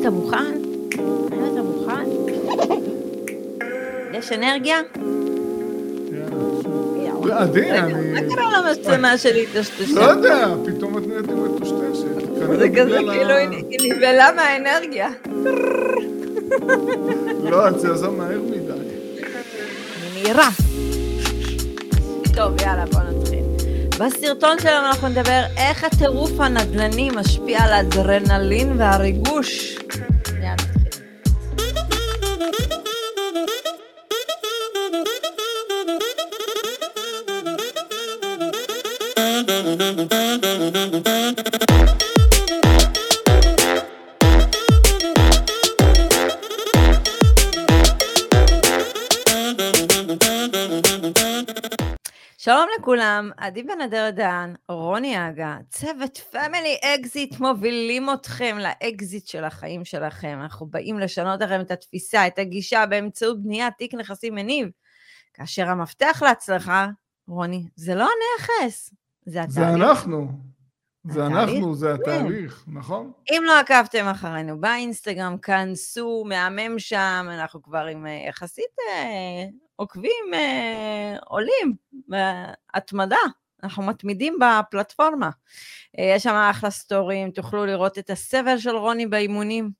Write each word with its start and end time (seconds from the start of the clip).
אתה 0.00 0.10
מוכן? 0.10 0.54
האם 1.32 1.52
אתה 1.52 1.62
מוכן? 1.62 2.04
יש 4.12 4.32
אנרגיה? 4.32 4.80
עדי, 7.32 7.70
אני... 7.70 8.12
מה 8.12 8.34
קרה 8.34 8.60
למצלמה 8.60 9.18
שלי 9.18 9.46
טשטשה? 9.46 9.94
לא 9.94 10.00
יודע, 10.00 10.48
פתאום 10.66 10.98
את 10.98 11.06
נהיית 11.06 11.26
מטושטשת. 11.26 12.06
זה 12.58 12.68
כזה 12.68 12.98
כאילו 13.10 13.34
היא 13.70 13.94
נבהלה 13.94 14.28
מהאנרגיה. 14.36 15.08
לא, 17.50 17.68
את 17.68 17.80
זזה 17.80 18.08
מהר 18.08 18.40
מדי. 18.42 18.72
אני 18.72 20.22
מהירה. 20.22 20.48
טוב, 22.34 22.60
יאללה, 22.60 22.84
בוא 22.86 23.00
נתחיל. 23.00 23.19
בסרטון 24.00 24.58
שלנו 24.58 24.86
אנחנו 24.86 25.08
נדבר 25.08 25.42
איך 25.56 25.84
הטירוף 25.84 26.30
הנדל"ני 26.40 27.10
משפיע 27.10 27.62
על 27.62 27.72
האדרנלין 27.72 28.72
והריגוש. 28.78 29.76
שלום 52.50 52.68
לכולם, 52.78 53.30
עדי 53.36 53.62
בן 53.62 53.80
אדר 53.80 54.10
דהן, 54.10 54.54
רוני 54.68 55.28
אגה, 55.28 55.56
צוות 55.68 56.18
פמילי 56.18 56.76
אקזיט 56.84 57.40
מובילים 57.40 58.10
אתכם 58.10 58.58
לאקזיט 58.58 59.26
של 59.26 59.44
החיים 59.44 59.84
שלכם. 59.84 60.38
אנחנו 60.42 60.66
באים 60.66 60.98
לשנות 60.98 61.40
לכם 61.40 61.60
את 61.60 61.70
התפיסה, 61.70 62.26
את 62.26 62.38
הגישה 62.38 62.86
באמצעות 62.86 63.42
בניית 63.42 63.74
תיק 63.78 63.94
נכסים 63.94 64.34
מניב. 64.34 64.68
כאשר 65.34 65.68
המפתח 65.68 66.22
להצלחה, 66.24 66.88
רוני, 67.28 67.66
זה 67.76 67.94
לא 67.94 68.08
הנכס, 68.08 68.94
זה 69.26 69.42
התהליך. 69.42 69.70
זה 69.70 69.90
אנחנו. 69.90 70.49
זה 71.04 71.26
התהליך, 71.26 71.50
אנחנו, 71.50 71.74
זה 71.74 71.94
כן. 72.04 72.10
התהליך, 72.10 72.64
נכון? 72.66 73.12
אם 73.30 73.42
לא 73.46 73.58
עקבתם 73.58 74.06
אחרינו 74.06 74.60
באינסטגרם, 74.60 75.38
כנסו, 75.38 76.24
מהמם 76.28 76.78
שם, 76.78 77.26
אנחנו 77.30 77.62
כבר 77.62 77.86
עם 77.86 78.06
אה, 78.06 78.24
יחסית 78.28 78.76
אה, 78.88 79.44
עוקבים 79.76 80.34
אה, 80.34 81.16
עולים, 81.26 81.74
בהתמדה, 82.08 83.16
אנחנו 83.62 83.82
מתמידים 83.82 84.38
בפלטפורמה. 84.40 85.30
אה, 85.98 86.04
יש 86.04 86.22
שם 86.22 86.34
אחלה 86.50 86.70
סטורים, 86.70 87.30
תוכלו 87.30 87.66
לראות 87.66 87.98
את 87.98 88.10
הסבל 88.10 88.58
של 88.58 88.76
רוני 88.76 89.06
באימונים, 89.06 89.70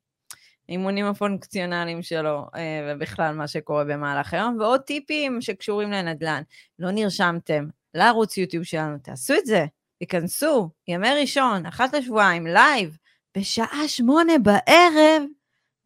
האימונים 0.68 1.06
הפונקציונליים 1.06 2.02
שלו, 2.02 2.46
אה, 2.54 2.94
ובכלל 2.94 3.34
מה 3.34 3.48
שקורה 3.48 3.84
במהלך 3.84 4.34
היום, 4.34 4.56
ועוד 4.60 4.80
טיפים 4.80 5.40
שקשורים 5.40 5.90
לנדל"ן. 5.90 6.42
לא 6.78 6.90
נרשמתם 6.90 7.66
לערוץ 7.94 8.36
יוטיוב 8.36 8.64
שלנו, 8.64 8.98
תעשו 8.98 9.34
את 9.34 9.46
זה. 9.46 9.66
תיכנסו, 10.00 10.70
ימי 10.88 11.08
ראשון, 11.20 11.66
אחת 11.66 11.94
לשבועיים, 11.94 12.46
live, 12.46 12.96
בשעה 13.36 13.88
שמונה 13.88 14.32
בערב, 14.42 15.22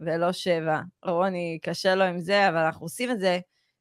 ולא 0.01 0.33
שבע. 0.33 0.81
רוני, 1.05 1.59
קשה 1.63 1.95
לו 1.95 2.05
עם 2.05 2.21
זה, 2.21 2.49
אבל 2.49 2.57
אנחנו 2.57 2.87
עושים 2.87 3.11
את 3.11 3.21
זה 3.21 3.39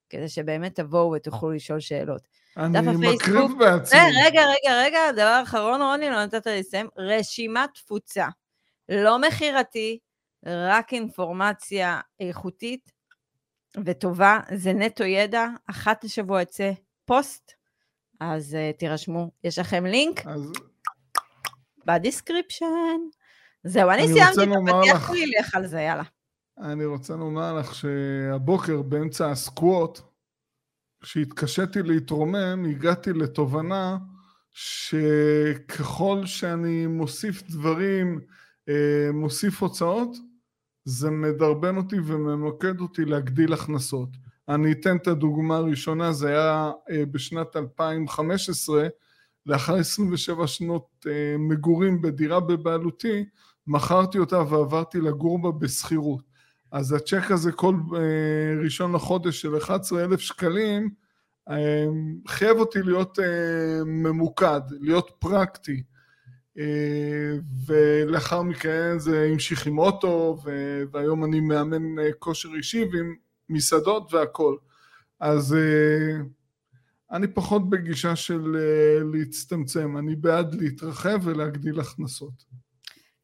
כדי 0.10 0.30
שבאמת 0.30 0.76
תבואו 0.76 1.12
ותוכלו 1.12 1.52
לשאול 1.52 1.80
שאלות. 1.80 2.28
אני 2.58 3.14
מקריב 3.14 3.52
בעצמי. 3.60 4.00
אה, 4.00 4.06
רגע, 4.26 4.42
רגע, 4.42 4.82
רגע, 4.84 5.12
דבר 5.12 5.40
אחרון, 5.44 5.82
רוני, 5.82 6.10
לא 6.10 6.26
נתת 6.26 6.48
לי 6.48 6.60
לסיים. 6.60 6.88
רשימת 6.98 7.70
תפוצה. 7.74 8.28
לא 8.90 9.20
מכירתי, 9.20 10.00
רק 10.46 10.94
אינפורמציה 10.94 12.00
איכותית 12.20 12.92
וטובה. 13.86 14.40
זה 14.56 14.74
נטו 14.74 15.04
ידע, 15.04 15.48
אחת 15.70 16.04
לשבוע 16.04 16.42
יצא 16.42 16.72
פוסט, 17.06 17.52
אז 18.24 18.54
uh, 18.54 18.78
תירשמו. 18.80 19.32
יש 19.44 19.60
לכם 19.60 19.86
לינק 19.86 20.28
אז 20.28 20.52
ב 21.86 21.92
description. 21.92 22.66
זהו, 23.64 23.90
אני 23.90 24.04
אני 24.04 24.14
סיימתי 24.14 24.42
לך- 24.94 25.08
שלי, 25.08 25.32
לך 25.40 25.56
על 25.56 25.68
זה, 25.68 25.82
יאללה. 25.82 26.04
אני 26.58 26.86
רוצה 26.86 27.16
לומר 27.16 27.54
לך 27.54 27.76
שהבוקר 27.76 28.82
באמצע 28.82 29.32
ה 29.32 29.41
squat, 29.41 30.00
כשהתקשיתי 31.02 31.84
להתרומם, 31.84 32.66
הגעתי 32.70 33.14
לתובנה 33.14 33.98
שככל 34.52 36.22
שאני 36.26 36.88
מוסיף 36.88 37.44
דברים, 37.50 38.20
אה, 38.70 39.10
מוסיף 39.14 39.62
הוצאות, 39.64 40.18
זה 40.86 41.10
מדרבן 41.10 41.78
אותי 41.78 41.96
וממקד 42.06 42.80
אותי 42.80 43.06
להגדיל 43.06 43.54
הכנסות. 43.54 44.10
אני 44.50 44.72
אתן 44.72 44.98
את 44.98 45.08
הדוגמה 45.08 45.58
הראשונה, 45.58 46.12
זה 46.12 46.28
היה 46.28 46.72
אה, 46.90 47.06
בשנת 47.12 47.56
2015, 47.56 48.88
לאחר 49.46 49.76
27 49.76 50.48
שנות 50.48 51.06
אה, 51.08 51.36
מגורים 51.40 52.02
בדירה 52.02 52.40
בבעלותי, 52.40 53.26
מכרתי 53.68 54.18
אותה 54.18 54.40
ועברתי 54.40 55.02
לגור 55.02 55.42
בה 55.42 55.52
בשכירות. 55.52 56.24
אז 56.72 56.92
הצ'ק 56.92 57.32
הזה 57.32 57.52
כל 57.52 57.76
אה, 57.96 58.64
ראשון 58.64 58.96
לחודש 58.96 59.42
של 59.42 59.58
11,000 59.58 60.20
שקלים, 60.20 60.90
חייב 62.28 62.58
אותי 62.58 62.80
להיות 62.82 63.20
ממוקד, 63.86 64.62
להיות 64.80 65.12
פרקטי. 65.20 65.84
ולאחר 67.68 68.42
מכן 68.42 69.00
זה 69.00 69.28
המשיך 69.32 69.68
עם 69.68 69.78
אוטו, 69.78 70.38
והיום 70.92 71.24
אני 71.24 71.40
מאמן 71.40 71.96
כושר 72.20 72.50
אישי 72.58 72.84
ועם 72.94 73.16
מסעדות 73.50 74.14
והכול. 74.14 74.58
אז 75.20 75.54
אה, 75.54 76.24
אני 77.12 77.28
פחות 77.28 77.70
בגישה 77.70 78.16
של 78.16 78.56
אה, 78.56 79.04
להצטמצם, 79.14 79.98
אני 79.98 80.16
בעד 80.16 80.56
להתרחב 80.56 81.20
ולהגדיל 81.24 81.80
הכנסות. 81.80 82.44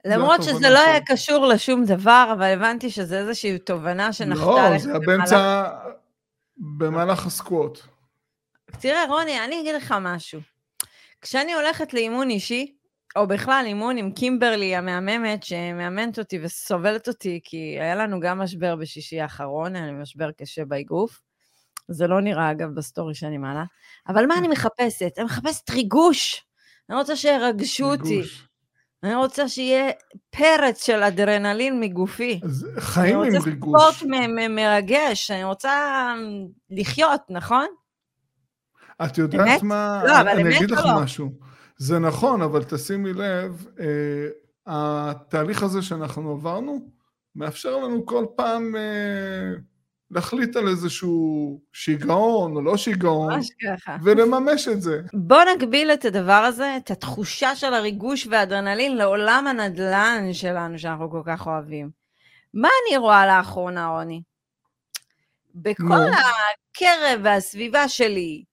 למרות 0.06 0.44
שזה 0.44 0.70
לא. 0.70 0.80
היה 0.80 1.02
קשור 1.06 1.46
לשום 1.46 1.86
דבר, 1.86 2.30
אבל 2.34 2.46
הבנתי 2.46 2.90
שזה 2.90 3.20
איזושהי 3.20 3.60
תובנה 3.60 4.14
שנחתה 4.14 4.46
לא, 4.46 4.68
עליך 4.68 4.82
זה 4.82 4.90
היה 4.90 5.00
באמצע, 5.00 5.70
במהלך 6.58 7.26
הסקווט. 7.26 7.80
תראה, 8.80 9.06
רוני, 9.06 9.40
אני 9.46 9.62
אגיד 9.62 9.76
לך 9.76 9.96
משהו. 10.02 10.40
כשאני 11.22 11.54
הולכת 11.54 11.94
לאימון 11.94 12.30
אישי, 12.30 12.76
או 13.16 13.28
בכלל 13.28 13.64
אימון 13.68 13.98
עם 13.98 14.12
קימברלי 14.12 14.76
המהממת, 14.76 15.44
שמאמנת 15.44 16.20
אותי 16.20 16.40
וסובלת 16.44 17.08
אותי, 17.08 17.40
כי 17.44 17.78
היה 17.80 17.96
לנו 17.96 18.20
גם 18.20 18.40
משבר 18.40 18.76
בשישי 18.76 19.22
האחרון, 19.22 19.76
היה 19.76 19.86
לי 19.86 19.92
משבר 19.92 20.32
קשה 20.32 20.66
באגרוף. 20.66 21.22
זה 21.88 22.08
לא 22.08 22.22
נראה, 22.22 22.52
אגב, 22.52 22.70
בסטורי 22.76 23.16
שאני 23.16 23.38
מעלה. 23.38 23.64
אבל 24.08 24.26
מה 24.26 24.38
אני 24.38 24.48
מחפשת? 24.54 25.12
אני 25.18 25.26
מחפשת 25.26 25.70
ריגוש. 25.70 26.46
אני 26.90 26.98
רוצה 26.98 27.16
שירגשו 27.16 27.92
אותי. 27.92 28.16
ריגוש. 28.16 28.46
אני 29.04 29.16
רוצה 29.16 29.50
שיהיה 29.50 29.92
פרץ 30.30 30.86
של 30.86 31.04
אדרנלין 31.04 31.80
מגופי. 31.80 32.40
חיים 32.80 33.16
עם 33.16 33.24
אני 33.24 33.38
רוצה 33.38 33.50
ריגוש. 33.50 33.96
ספורט 33.96 34.12
מרגש, 34.50 35.32
אני 35.32 35.44
רוצה 35.44 36.06
לחיות, 36.70 37.22
נכון? 37.30 37.66
את 39.06 39.18
יודעת? 39.18 39.64
מה? 39.64 40.02
לא, 40.06 40.22
אבל 40.22 40.28
אני 40.28 40.42
אמת 40.42 40.56
אגיד 40.56 40.72
או 40.72 40.76
לך 40.76 40.86
לא? 40.86 41.04
משהו. 41.04 41.49
זה 41.80 42.00
נכון, 42.00 42.42
אבל 42.42 42.64
תשימי 42.64 43.14
לב, 43.14 43.66
אה, 43.80 44.28
התהליך 44.68 45.64
הזה 45.64 45.82
שאנחנו 45.82 46.32
עברנו, 46.32 46.90
מאפשר 47.36 47.78
לנו 47.78 48.06
כל 48.06 48.26
פעם 48.36 48.76
אה, 48.76 49.52
להחליט 50.12 50.56
על 50.56 50.68
איזשהו 50.68 51.62
שיגעון 51.74 52.56
או 52.56 52.62
לא 52.62 52.78
שיגעון, 52.78 53.34
ממש 53.34 53.50
ככה. 53.66 53.98
ולממש 54.04 54.68
את 54.68 54.82
זה. 54.82 55.02
בוא 55.14 55.42
נגביל 55.56 55.92
את 55.92 56.06
הדבר 56.06 56.44
הזה, 56.48 56.78
את 56.78 56.92
התחושה 56.92 57.56
של 57.56 57.74
הריגוש 57.74 58.28
והאדרנלין 58.28 58.98
לעולם 58.98 59.48
הנדל"ן 59.48 60.34
שלנו, 60.34 60.80
שאנחנו 60.80 61.12
כל 61.12 61.22
כך 61.26 61.48
אוהבים. 61.48 61.90
מה 62.54 62.70
אני 62.88 62.98
רואה 62.98 63.28
לאחרונה, 63.28 63.88
רוני? 63.88 64.22
בכל 65.56 65.84
נו. 65.84 65.96
הקרב 65.96 67.20
והסביבה 67.24 67.90
שלי, 67.90 68.44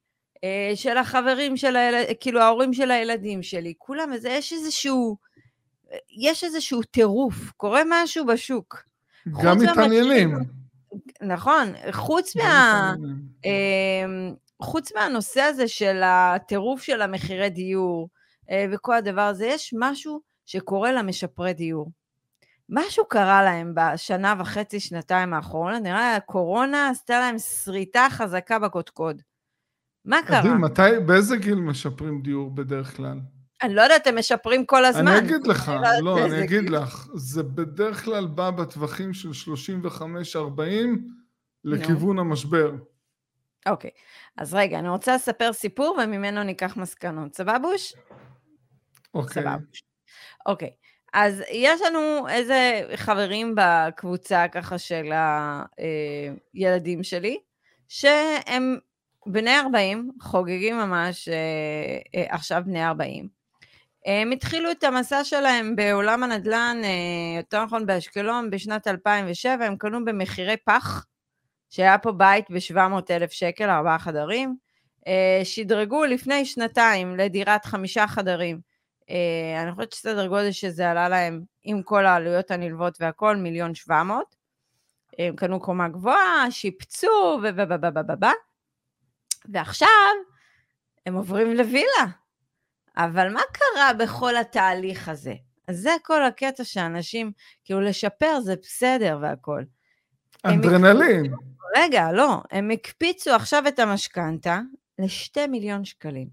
של 0.75 0.97
החברים 0.97 1.57
של 1.57 1.77
הילד, 1.77 2.07
כאילו 2.21 2.41
ההורים 2.41 2.75
של 2.75 2.91
הילדים 2.91 3.43
שלי, 3.43 3.75
כולם, 3.79 4.13
איזה, 4.13 4.29
יש 4.29 4.53
איזשהו, 4.53 5.17
יש 6.19 6.45
איזשהו 6.45 6.83
טירוף, 6.83 7.35
קורה 7.57 7.83
משהו 7.91 8.27
בשוק. 8.27 8.83
גם 9.43 9.59
מתעניינים. 9.59 10.39
נכון, 11.21 11.73
חוץ 11.93 12.37
מה... 12.37 12.93
מתעניינים. 12.93 13.17
אמ, 13.45 14.35
חוץ 14.63 14.93
מהנושא 14.95 15.41
הזה 15.41 15.69
של 15.69 16.03
הטירוף 16.05 16.83
של 16.83 17.03
המחירי 17.03 17.51
דיור 17.51 18.09
אה, 18.51 18.67
וכל 18.73 18.95
הדבר 18.95 19.21
הזה, 19.21 19.47
יש 19.47 19.75
משהו 19.79 20.21
שקורה 20.47 20.93
למשפרי 20.93 21.53
דיור. 21.53 21.91
משהו 22.69 23.05
קרה 23.09 23.43
להם 23.43 23.73
בשנה 23.75 24.35
וחצי, 24.39 24.81
שנתיים 24.81 25.35
האחרונות, 25.35 25.83
נראה 25.83 26.11
לי 26.11 26.17
הקורונה 26.17 26.89
עשתה 26.89 27.21
להם 27.21 27.39
שריטה 27.39 28.07
חזקה 28.11 28.59
בקודקוד. 28.59 29.23
מה 30.07 30.17
קרה? 30.27 30.39
עדי, 30.39 30.49
מתי, 30.49 31.01
באיזה 31.07 31.37
גיל 31.37 31.55
משפרים 31.55 32.23
דיור 32.23 32.51
בדרך 32.51 32.97
כלל? 32.97 33.19
אני 33.63 33.75
לא 33.75 33.83
יודעת, 33.83 34.07
הם 34.07 34.19
משפרים 34.19 34.67
כל 34.67 34.85
הזמן. 34.85 35.09
אני 35.09 35.19
אגיד 35.19 35.47
לך, 35.47 35.69
אני 35.69 36.05
לא, 36.05 36.11
יודעת 36.11 36.33
אני 36.33 36.45
אגיד 36.45 36.61
כאילו. 36.61 36.77
לך, 36.83 37.09
זה 37.15 37.43
בדרך 37.43 38.05
כלל 38.05 38.27
בא 38.27 38.51
בטווחים 38.51 39.13
של 39.15 39.31
35-40 40.37 40.41
לכיוון 41.65 42.19
המשבר. 42.19 42.73
אוקיי, 43.67 43.91
אז 44.37 44.55
רגע, 44.55 44.79
אני 44.79 44.89
רוצה 44.89 45.15
לספר 45.15 45.53
סיפור 45.53 45.99
וממנו 46.05 46.43
ניקח 46.43 46.77
מסקנות. 46.77 47.35
סבבוש? 47.35 47.95
אוקיי. 49.15 49.43
סבבוש. 49.43 49.83
אוקיי, 50.47 50.71
אז 51.15 51.43
יש 51.53 51.81
לנו 51.87 52.29
איזה 52.29 52.81
חברים 52.97 53.55
בקבוצה 53.57 54.49
ככה 54.53 54.79
של 54.79 55.13
הילדים 56.55 57.03
שלי, 57.03 57.39
שהם 57.89 58.79
בני 59.27 59.59
40, 59.59 60.11
חוגגים 60.21 60.77
ממש 60.77 61.29
אה, 61.29 61.35
אה, 62.15 62.35
עכשיו 62.35 62.63
בני 62.67 62.87
40. 62.87 63.29
הם 64.07 64.31
התחילו 64.31 64.71
את 64.71 64.85
המסע 64.85 65.25
שלהם 65.25 65.77
בעולם 65.77 66.23
הנדל"ן, 66.23 66.81
אה, 66.85 67.37
יותר 67.37 67.65
נכון 67.65 67.87
באשקלון, 67.87 68.51
בשנת 68.51 68.87
2007, 68.87 69.65
הם 69.67 69.77
קנו 69.77 70.05
במחירי 70.05 70.57
פח, 70.65 71.07
שהיה 71.71 71.99
פה 71.99 72.13
בית 72.13 72.51
ב-700,000 72.51 73.31
שקל, 73.31 73.71
ארבעה 73.71 73.99
חדרים. 73.99 74.57
אה, 75.07 75.41
שדרגו 75.45 76.05
לפני 76.05 76.45
שנתיים 76.45 77.17
לדירת 77.17 77.65
חמישה 77.65 78.07
חדרים. 78.07 78.61
אה, 79.11 79.63
אני 79.63 79.73
חושבת 79.73 79.93
שסדר 79.93 80.27
גודל 80.27 80.53
שזה 80.53 80.91
עלה 80.91 81.09
להם, 81.09 81.43
עם 81.65 81.83
כל 81.83 82.07
העלויות 82.07 82.51
הנלוות 82.51 82.97
והכל, 83.01 83.37
מיליון 83.37 83.75
שבע 83.75 84.03
מאות. 84.03 84.37
הם 85.19 85.37
קנו 85.37 85.61
קומה 85.61 85.89
גבוהה, 85.89 86.51
שיפצו 86.51 87.39
ובבבבבבא. 87.43 88.33
ועכשיו 89.53 89.89
הם 91.07 91.15
עוברים 91.15 91.55
לווילה. 91.55 92.07
אבל 92.97 93.33
מה 93.33 93.41
קרה 93.53 93.93
בכל 93.93 94.37
התהליך 94.37 95.09
הזה? 95.09 95.35
אז 95.69 95.79
זה 95.79 95.91
כל 96.03 96.25
הקטע 96.25 96.65
שאנשים, 96.65 97.33
כאילו 97.65 97.81
לשפר 97.81 98.41
זה 98.41 98.55
בסדר 98.63 99.19
והכל. 99.23 99.63
הם 100.45 100.55
אנדרנלין. 100.55 101.35
רגע, 101.77 102.13
לא, 102.13 102.43
הם 102.51 102.71
הקפיצו 102.71 103.31
עכשיו 103.31 103.69
את 103.69 103.79
המשכנתה 103.79 104.61
לשתי 104.99 105.47
מיליון 105.47 105.85
שקלים. 105.85 106.29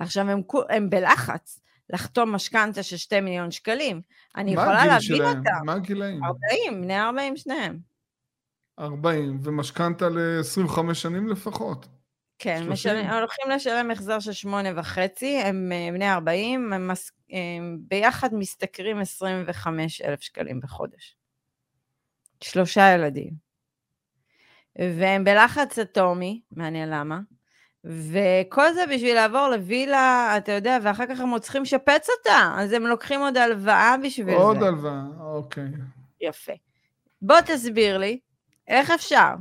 עכשיו, 0.00 0.30
הם, 0.30 0.42
הם 0.70 0.90
בלחץ 0.90 1.60
לחתום 1.90 2.32
משכנתה 2.32 2.82
של 2.82 2.96
שתי 2.96 3.20
מיליון 3.20 3.50
שקלים. 3.50 4.00
אני 4.36 4.50
יכולה 4.50 4.86
להבין 4.86 5.00
שלהם? 5.00 5.38
אותם. 5.38 5.66
מה 5.66 5.72
הגילאים? 5.72 6.24
40, 6.24 6.82
בני 6.82 7.00
40 7.00 7.36
שניהם. 7.36 7.78
40, 8.78 9.38
ומשכנתה 9.42 10.08
ל-25 10.08 10.94
שנים 10.94 11.28
לפחות. 11.28 11.86
כן, 12.38 12.56
30? 12.64 12.72
משלם, 12.72 13.10
הולכים 13.10 13.50
לשלם 13.50 13.90
החזר 13.90 14.20
של 14.20 14.32
שמונה 14.32 14.68
וחצי, 14.76 15.38
הם 15.38 15.72
אה, 15.72 15.88
בני 15.92 16.12
40, 16.12 16.72
הם, 16.72 16.88
מס, 16.88 17.12
הם 17.30 17.78
ביחד 17.80 18.34
משתכרים 18.34 18.98
25 18.98 20.00
אלף 20.00 20.20
שקלים 20.20 20.60
בחודש. 20.60 21.16
שלושה 22.40 22.94
ילדים. 22.94 23.46
והם 24.78 25.24
בלחץ 25.24 25.78
אטומי, 25.78 26.40
מעניין 26.50 26.88
למה, 26.90 27.20
וכל 27.84 28.72
זה 28.72 28.80
בשביל 28.94 29.14
לעבור 29.14 29.48
לווילה, 29.48 30.34
אתה 30.36 30.52
יודע, 30.52 30.78
ואחר 30.82 31.06
כך 31.06 31.20
הם 31.20 31.30
עוד 31.30 31.42
צריכים 31.42 31.62
לשפץ 31.62 32.08
אותה, 32.18 32.54
אז 32.56 32.72
הם 32.72 32.82
לוקחים 32.82 33.20
עוד 33.20 33.36
הלוואה 33.36 33.94
בשביל 34.02 34.34
עוד 34.34 34.58
זה. 34.60 34.66
הלוואה, 34.66 35.02
אוקיי. 35.20 35.68
יפה. 36.20 36.52
בוא 37.22 37.40
תסביר 37.40 37.98
לי, 37.98 38.18
איך 38.68 38.90
אפשר 38.90 39.34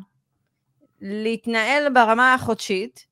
להתנהל 1.08 1.94
ברמה 1.94 2.34
החודשית, 2.34 3.06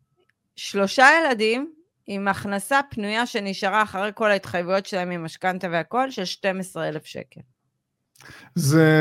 שלושה 0.55 1.07
ילדים 1.19 1.73
עם 2.07 2.27
הכנסה 2.27 2.79
פנויה 2.89 3.25
שנשארה 3.25 3.83
אחרי 3.83 4.11
כל 4.13 4.31
ההתחייבויות 4.31 4.85
שלהם 4.85 5.11
עם 5.11 5.23
משכנתה 5.23 5.67
והכל, 5.71 6.11
של 6.11 6.25
12,000 6.25 7.05
שקל. 7.05 7.41
זה 8.55 8.91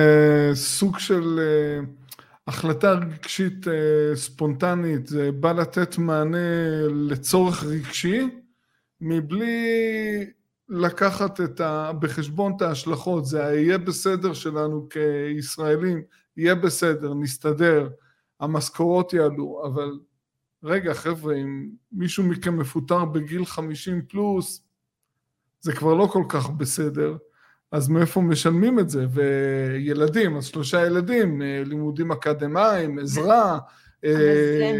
סוג 0.55 0.99
של 0.99 1.39
אה, 1.41 1.85
החלטה 2.47 2.93
רגשית 2.93 3.69
אה, 3.69 4.17
ספונטנית, 4.17 5.07
זה 5.07 5.33
בא 5.33 5.53
לתת 5.53 5.99
מענה 5.99 6.39
לצורך 7.09 7.65
רגשי, 7.65 8.21
מבלי 9.01 10.27
לקחת 10.69 11.41
את 11.41 11.61
ה, 11.61 11.93
בחשבון 11.99 12.53
את 12.57 12.63
ההשלכות, 12.63 13.27
זה 13.27 13.47
היהיה 13.47 13.79
בסדר 13.79 14.33
שלנו 14.33 14.89
כישראלים, 14.89 16.03
יהיה 16.37 16.55
בסדר, 16.55 17.15
נסתדר, 17.15 17.89
המשכורות 18.43 19.13
יעלו, 19.13 19.63
אבל 19.67 19.99
רגע 20.63 20.95
חבר'ה, 20.95 21.35
אם 21.35 21.71
מישהו 21.93 22.25
מכם 22.25 22.57
מפוטר 22.57 23.05
בגיל 23.05 23.45
50 23.45 24.03
פלוס, 24.03 24.63
זה 25.61 25.73
כבר 25.73 25.95
לא 25.95 26.07
כל 26.07 26.25
כך 26.29 26.51
בסדר. 26.51 27.17
אז 27.73 27.89
מאיפה 27.89 28.21
משלמים 28.21 28.79
את 28.79 28.91
זה? 28.91 29.07
וילדים, 29.11 30.37
אז 30.37 30.45
שלושה 30.45 30.87
ילדים, 30.87 31.43
אה, 31.43 31.63
לימודים 31.67 32.13
אקדמיים, 32.13 32.99
עזרה, 32.99 33.59
אה, 34.05 34.79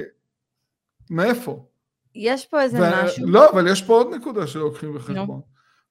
מאיפה? 1.11 1.67
יש 2.15 2.47
פה 2.47 2.63
איזה 2.63 2.79
ו- 2.79 3.05
משהו. 3.05 3.27
לא, 3.27 3.51
אבל 3.51 3.69
יש 3.69 3.83
פה 3.83 3.93
עוד 3.93 4.15
נקודה 4.15 4.47
שלוקחים 4.47 4.95
בחשבון. 4.95 5.41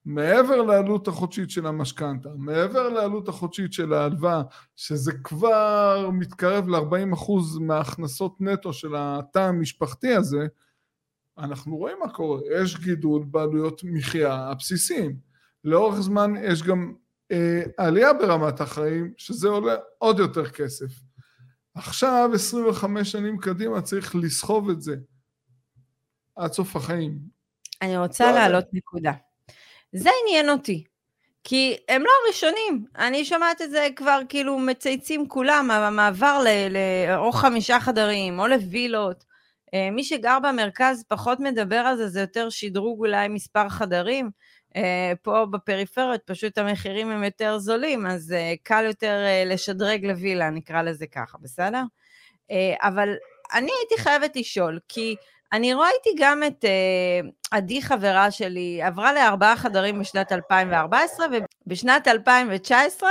מעבר 0.05 0.61
לעלות 0.61 1.07
החודשית 1.07 1.49
של 1.49 1.67
המשכנתה, 1.67 2.29
מעבר 2.37 2.89
לעלות 2.89 3.27
החודשית 3.27 3.73
של 3.73 3.93
ההלוואה, 3.93 4.41
שזה 4.75 5.11
כבר 5.23 6.09
מתקרב 6.13 6.69
ל-40% 6.69 7.31
מההכנסות 7.59 8.41
נטו 8.41 8.73
של 8.73 8.93
התא 8.97 9.39
המשפחתי 9.39 10.13
הזה, 10.13 10.47
אנחנו 11.37 11.77
רואים 11.77 11.97
מה 11.99 12.13
קורה, 12.13 12.41
יש 12.61 12.77
גידול 12.77 13.23
בעלויות 13.31 13.81
מחיה 13.83 14.33
הבסיסיים. 14.33 15.15
לאורך 15.63 15.99
זמן 15.99 16.33
יש 16.43 16.63
גם 16.63 16.93
אה, 17.31 17.63
עלייה 17.77 18.13
ברמת 18.13 18.61
החיים, 18.61 19.13
שזה 19.17 19.47
עולה 19.47 19.75
עוד 19.97 20.19
יותר 20.19 20.49
כסף. 20.49 20.91
עכשיו, 21.75 22.29
25 22.33 23.11
שנים 23.11 23.37
קדימה, 23.37 23.81
צריך 23.81 24.15
לסחוב 24.15 24.69
את 24.69 24.81
זה 24.81 24.95
עד 26.35 26.51
סוף 26.51 26.75
החיים. 26.75 27.19
אני 27.81 27.97
רוצה. 27.97 28.31
להעלות 28.31 28.65
נקודה. 28.73 29.11
זה 29.93 30.09
עניין 30.23 30.49
אותי, 30.49 30.83
כי 31.43 31.77
הם 31.89 32.01
לא 32.01 32.09
הראשונים. 32.25 32.85
אני 32.97 33.25
שומעת 33.25 33.61
את 33.61 33.71
זה 33.71 33.87
כבר 33.95 34.21
כאילו 34.29 34.59
מצייצים 34.59 35.27
כולם, 35.27 35.71
המעבר 35.71 36.43
ל... 36.45 36.47
ל- 36.47 37.15
או 37.15 37.31
חמישה 37.31 37.79
חדרים, 37.79 38.39
או 38.39 38.47
לווילות. 38.47 39.23
אה, 39.73 39.89
מי 39.91 40.03
שגר 40.03 40.37
במרכז 40.43 41.03
פחות 41.07 41.39
מדבר 41.39 41.75
על 41.75 41.97
זה, 41.97 42.07
זה 42.07 42.21
יותר 42.21 42.49
שדרוג 42.49 42.99
אולי 42.99 43.27
מספר 43.27 43.69
חדרים. 43.69 44.29
אה, 44.75 45.13
פה 45.21 45.45
בפריפריות 45.45 46.21
פשוט 46.25 46.57
המחירים 46.57 47.09
הם 47.09 47.23
יותר 47.23 47.57
זולים, 47.59 48.07
אז 48.07 48.31
אה, 48.31 48.53
קל 48.63 48.83
יותר 48.85 49.19
לשדרג 49.45 50.05
לווילה, 50.05 50.49
נקרא 50.49 50.81
לזה 50.81 51.07
ככה, 51.07 51.37
בסדר? 51.41 51.83
אבל 52.81 53.13
אני 53.53 53.71
הייתי 53.79 54.03
חייבת 54.03 54.35
לשאול, 54.35 54.79
כי 54.87 55.15
אני 55.53 55.73
ראיתי 55.73 56.09
גם 56.17 56.43
את 56.47 56.65
אה, 56.65 57.29
עדי 57.51 57.81
חברה 57.81 58.31
שלי, 58.31 58.81
עברה 58.83 59.13
לארבעה 59.13 59.55
חדרים 59.55 59.99
בשנת 59.99 60.31
2014, 60.31 61.25
ובשנת 61.65 62.07
2019 62.07 63.09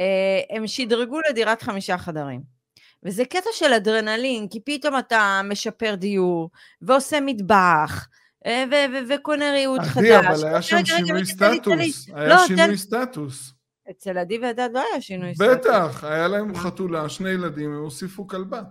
אה, 0.00 0.06
הם 0.50 0.66
שדרגו 0.66 1.18
לדירת 1.30 1.62
חמישה 1.62 1.98
חדרים. 1.98 2.56
וזה 3.02 3.24
קטע 3.24 3.50
של 3.52 3.72
אדרנלין, 3.72 4.48
כי 4.48 4.60
פתאום 4.60 4.98
אתה 4.98 5.40
משפר 5.44 5.94
דיור, 5.94 6.50
ועושה 6.82 7.20
מטבח, 7.20 8.08
אה, 8.46 8.64
וקונה 9.08 9.50
ריהוט 9.50 9.80
חדש. 9.80 10.04
עדי, 10.04 10.18
אבל 10.18 10.46
היה 10.46 10.62
שם 10.62 10.76
רגע, 10.76 10.86
שינוי 10.86 11.12
רגע. 11.12 11.24
סטטוס. 11.24 12.08
היה 12.14 12.28
לא, 12.28 12.46
שינוי 12.46 12.78
סטטוס. 12.78 13.52
אצל 13.90 14.18
עדי 14.18 14.38
ועדד 14.38 14.68
לא 14.72 14.82
היה 14.92 15.00
שינוי 15.00 15.34
סטטוס. 15.34 15.48
בטח, 15.48 16.04
היה 16.04 16.28
להם 16.28 16.56
חתולה, 16.56 17.08
שני 17.08 17.30
ילדים, 17.30 17.72
הם 17.72 17.78
הוסיפו 17.78 18.26
כלבה. 18.26 18.62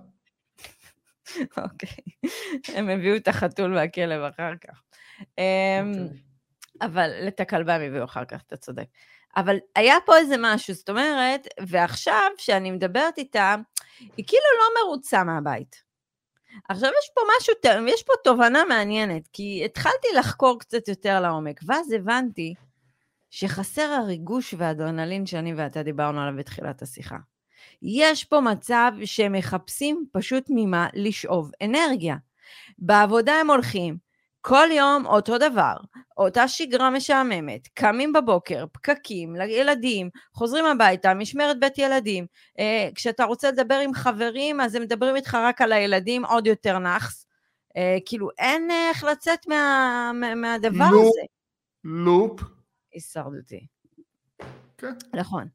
אוקיי. 1.64 2.04
הם 2.76 2.90
הביאו 2.90 3.16
את 3.16 3.28
החתול 3.28 3.76
והכלב 3.76 4.22
אחר 4.22 4.52
כך. 4.62 4.82
אמ, 5.38 5.92
אוקיי. 5.92 6.18
אבל 6.82 7.28
את 7.28 7.40
הכלבה 7.40 7.76
הם 7.76 7.82
הביאו 7.82 8.04
אחר 8.04 8.26
כך, 8.26 8.42
אתה 8.48 8.58
צודק. 8.58 8.86
אבל 9.36 9.58
היה 9.76 9.96
פה 10.06 10.18
איזה 10.18 10.36
משהו, 10.40 10.74
זאת 10.74 10.90
אומרת, 10.90 11.48
ועכשיו, 11.68 12.32
כשאני 12.38 12.72
מדברת 12.72 13.18
איתה, 13.18 13.56
היא 14.00 14.26
כאילו 14.28 14.44
לא 14.60 14.84
מרוצה 14.84 15.24
מהבית. 15.24 15.84
עכשיו 16.70 16.90
יש 16.90 17.10
פה 17.16 17.22
משהו, 17.38 17.54
יש 17.88 18.04
פה 18.04 18.14
תובנה 18.24 18.66
מעניינת, 18.66 19.28
כי 19.34 19.62
התחלתי 19.66 20.08
לחקור 20.18 20.60
קצת 20.60 20.88
יותר 20.88 21.20
לעומק, 21.22 21.60
ואז 21.66 21.92
הבנתי 21.92 22.54
שחסר 23.30 23.82
הריגוש 23.82 24.54
והאדרנלין 24.58 25.26
שאני 25.26 25.54
ואתה 25.54 25.84
דיברנו 25.84 26.22
עליו 26.22 26.38
בתחילת 26.38 26.82
השיחה. 26.82 27.18
יש 27.82 28.24
פה 28.24 28.40
מצב 28.40 28.92
שהם 29.06 29.32
מחפשים 29.32 30.06
פשוט 30.12 30.46
ממה 30.50 30.88
לשאוב 30.94 31.52
אנרגיה. 31.62 32.16
בעבודה 32.78 33.34
הם 33.34 33.50
הולכים, 33.50 33.98
כל 34.42 34.68
יום 34.72 35.06
אותו 35.06 35.38
דבר, 35.38 35.76
אותה 36.18 36.48
שגרה 36.48 36.90
משעממת, 36.90 37.68
קמים 37.74 38.14
בבוקר, 38.14 38.66
פקקים, 38.72 39.36
לילדים, 39.36 40.10
חוזרים 40.34 40.66
הביתה, 40.66 41.14
משמרת 41.14 41.60
בית 41.60 41.78
ילדים. 41.78 42.26
אה, 42.60 42.90
כשאתה 42.96 43.24
רוצה 43.24 43.52
לדבר 43.52 43.76
עם 43.76 43.94
חברים, 43.94 44.62
אז 44.62 44.76
הם 44.76 44.82
מדברים 44.82 45.16
איתך 45.16 45.38
רק 45.42 45.62
על 45.62 45.72
הילדים, 45.72 46.26
עוד 46.26 46.48
יותר 46.48 46.80
נאחס. 46.80 47.26
אה, 47.78 47.98
כאילו, 48.06 48.30
אין 48.38 48.72
אה, 48.72 48.90
איך 48.90 49.04
לצאת 49.04 49.48
מה, 49.48 50.12
מה, 50.14 50.36
מהדבר 50.36 50.90
נו, 50.90 51.02
הזה. 51.02 51.22
לופ. 51.84 52.42
הישרדותי. 52.94 53.68
כן. 54.78 54.94
נכון. 55.14 55.48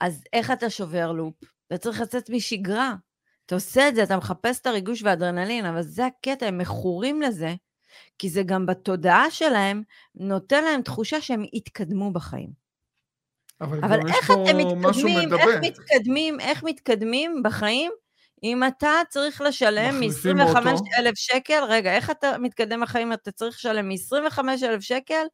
אז 0.00 0.24
איך 0.32 0.50
אתה 0.50 0.70
שובר 0.70 1.12
לופ? 1.12 1.34
אתה 1.66 1.78
צריך 1.78 2.00
לצאת 2.00 2.30
משגרה. 2.30 2.94
אתה 3.46 3.54
עושה 3.54 3.88
את 3.88 3.94
זה, 3.94 4.02
אתה 4.02 4.16
מחפש 4.16 4.60
את 4.60 4.66
הריגוש 4.66 5.02
והאדרנלין, 5.02 5.66
אבל 5.66 5.82
זה 5.82 6.06
הקטע, 6.06 6.46
הם 6.46 6.58
מכורים 6.58 7.22
לזה, 7.22 7.54
כי 8.18 8.30
זה 8.30 8.42
גם 8.42 8.66
בתודעה 8.66 9.30
שלהם 9.30 9.82
נותן 10.14 10.64
להם 10.64 10.82
תחושה 10.82 11.20
שהם 11.20 11.44
התקדמו 11.52 12.12
בחיים. 12.12 12.66
אבל, 13.60 13.78
אבל 13.84 14.00
איך 14.08 14.30
אתם 14.30 14.58
מתקדמים. 14.58 15.34
איך 15.34 15.48
מתקדמים, 15.62 16.40
איך 16.40 16.62
מתקדמים 16.62 17.42
בחיים 17.44 17.92
אם 18.42 18.64
אתה 18.64 18.90
צריך 19.08 19.40
לשלם 19.40 20.00
מחליפים 20.00 20.36
מ-25 20.36 20.70
אוטו. 20.70 20.84
אלף 20.98 21.14
שקל, 21.16 21.64
רגע, 21.68 21.92
איך 21.92 22.10
אתה 22.10 22.38
מתקדם 22.38 22.80
בחיים? 22.80 23.12
אתה 23.12 23.30
צריך 23.30 23.56
לשלם 23.56 23.88
מ-25 23.88 24.38
אלף 24.62 24.80
שקל, 24.80 25.26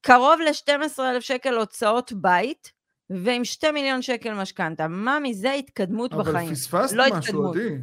קרוב 0.00 0.40
ל-12 0.40 1.00
אלף 1.00 1.22
שקל 1.22 1.54
הוצאות 1.54 2.12
בית, 2.12 2.72
ועם 3.10 3.44
2 3.44 3.74
מיליון 3.74 4.02
שקל 4.02 4.34
משכנתה. 4.34 4.88
מה 4.88 5.18
מזה 5.22 5.52
התקדמות 5.52 6.12
אבל 6.12 6.32
בחיים? 6.32 6.54
פספסת 6.54 6.96
לא 6.96 7.04
משהו. 7.18 7.48
עדי. 7.48 7.78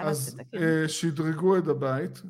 אז. 0.00 0.38
אה, 0.54 0.88
שדרגו 0.88 1.58
את 1.58 1.68
הבית, 1.68 2.22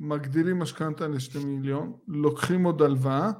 מגדילים 0.00 0.58
משכנתה 0.58 1.08
לשתי 1.08 1.38
מיליון, 1.38 1.92
לוקחים 2.08 2.64
עוד 2.64 2.82
הלוואה, 2.82 3.30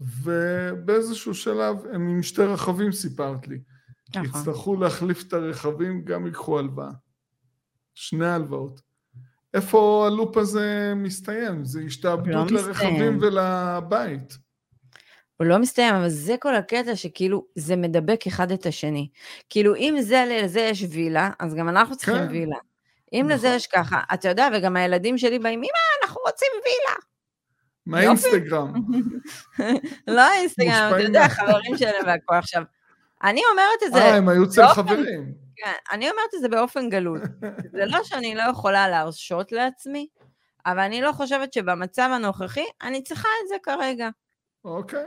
ובאיזשהו 0.00 1.34
שלב 1.34 1.76
הם 1.92 2.08
עם 2.08 2.22
שתי 2.22 2.42
רכבים, 2.42 2.92
סיפרת 2.92 3.48
לי. 3.48 3.58
נכון. 4.08 4.24
יצטרכו 4.24 4.76
להחליף 4.76 5.28
את 5.28 5.32
הרכבים, 5.32 6.04
גם 6.04 6.26
ייקחו 6.26 6.58
הלוואה. 6.58 6.90
שני 7.94 8.26
הלוואות. 8.26 8.80
איפה 9.54 10.06
הלופ 10.06 10.36
הזה 10.36 10.92
מסתיים? 10.96 11.64
זה 11.64 11.80
השתעבדות 11.80 12.50
לא 12.50 12.60
לרכבים 12.60 12.92
מסתיים. 12.92 13.18
ולבית. 13.20 14.38
הוא 15.38 15.46
לא 15.46 15.58
מסתיים, 15.58 15.94
אבל 15.94 16.08
זה 16.08 16.34
כל 16.40 16.54
הקטע 16.54 16.96
שכאילו 16.96 17.44
זה 17.54 17.76
מדבק 17.76 18.26
אחד 18.26 18.52
את 18.52 18.66
השני. 18.66 19.08
כאילו 19.50 19.76
אם 19.76 19.96
זה 20.00 20.24
לזה 20.28 20.60
יש 20.60 20.84
וילה, 20.90 21.30
אז 21.38 21.54
גם 21.54 21.68
אנחנו 21.68 21.96
צריכים 21.96 22.16
כן. 22.16 22.28
וילה. 22.30 22.56
אם 23.12 23.26
לזה 23.30 23.46
נכון. 23.46 23.56
יש 23.56 23.66
ככה, 23.66 24.00
אתה 24.14 24.28
יודע, 24.28 24.48
וגם 24.54 24.76
הילדים 24.76 25.18
שלי 25.18 25.38
באים, 25.38 25.58
אמא, 25.58 26.04
אנחנו 26.04 26.20
רוצים 26.26 26.48
וילה. 26.54 26.96
מהאינסטגרם. 27.86 28.72
לא 30.16 30.32
אינסטגרם, 30.32 30.92
אתה 30.94 31.02
יודע, 31.02 31.20
מה- 31.20 31.28
חברים 31.28 31.76
שלהם 31.76 32.06
והכל. 32.06 32.34
עכשיו, 32.34 32.62
אני 33.24 33.40
אומרת 33.52 33.82
את 33.86 33.92
זה, 33.92 33.98
אה, 33.98 34.16
הם 34.16 34.28
היו 34.28 34.44
אצל 34.44 34.66
חברים. 34.68 35.32
כן, 35.56 35.72
אני 35.92 36.10
אומרת 36.10 36.34
את 36.34 36.40
זה 36.40 36.48
באופן 36.48 36.88
גלוי. 36.88 37.20
זה 37.72 37.84
לא 37.86 38.04
שאני 38.04 38.34
לא 38.34 38.42
יכולה 38.50 38.88
להרשות 38.88 39.52
לעצמי, 39.52 40.06
אבל 40.66 40.78
אני 40.80 41.02
לא 41.02 41.12
חושבת 41.12 41.52
שבמצב 41.52 42.10
הנוכחי 42.14 42.64
אני 42.82 43.02
צריכה 43.02 43.28
את 43.42 43.48
זה 43.48 43.54
כרגע. 43.62 44.08
אוקיי. 44.64 45.04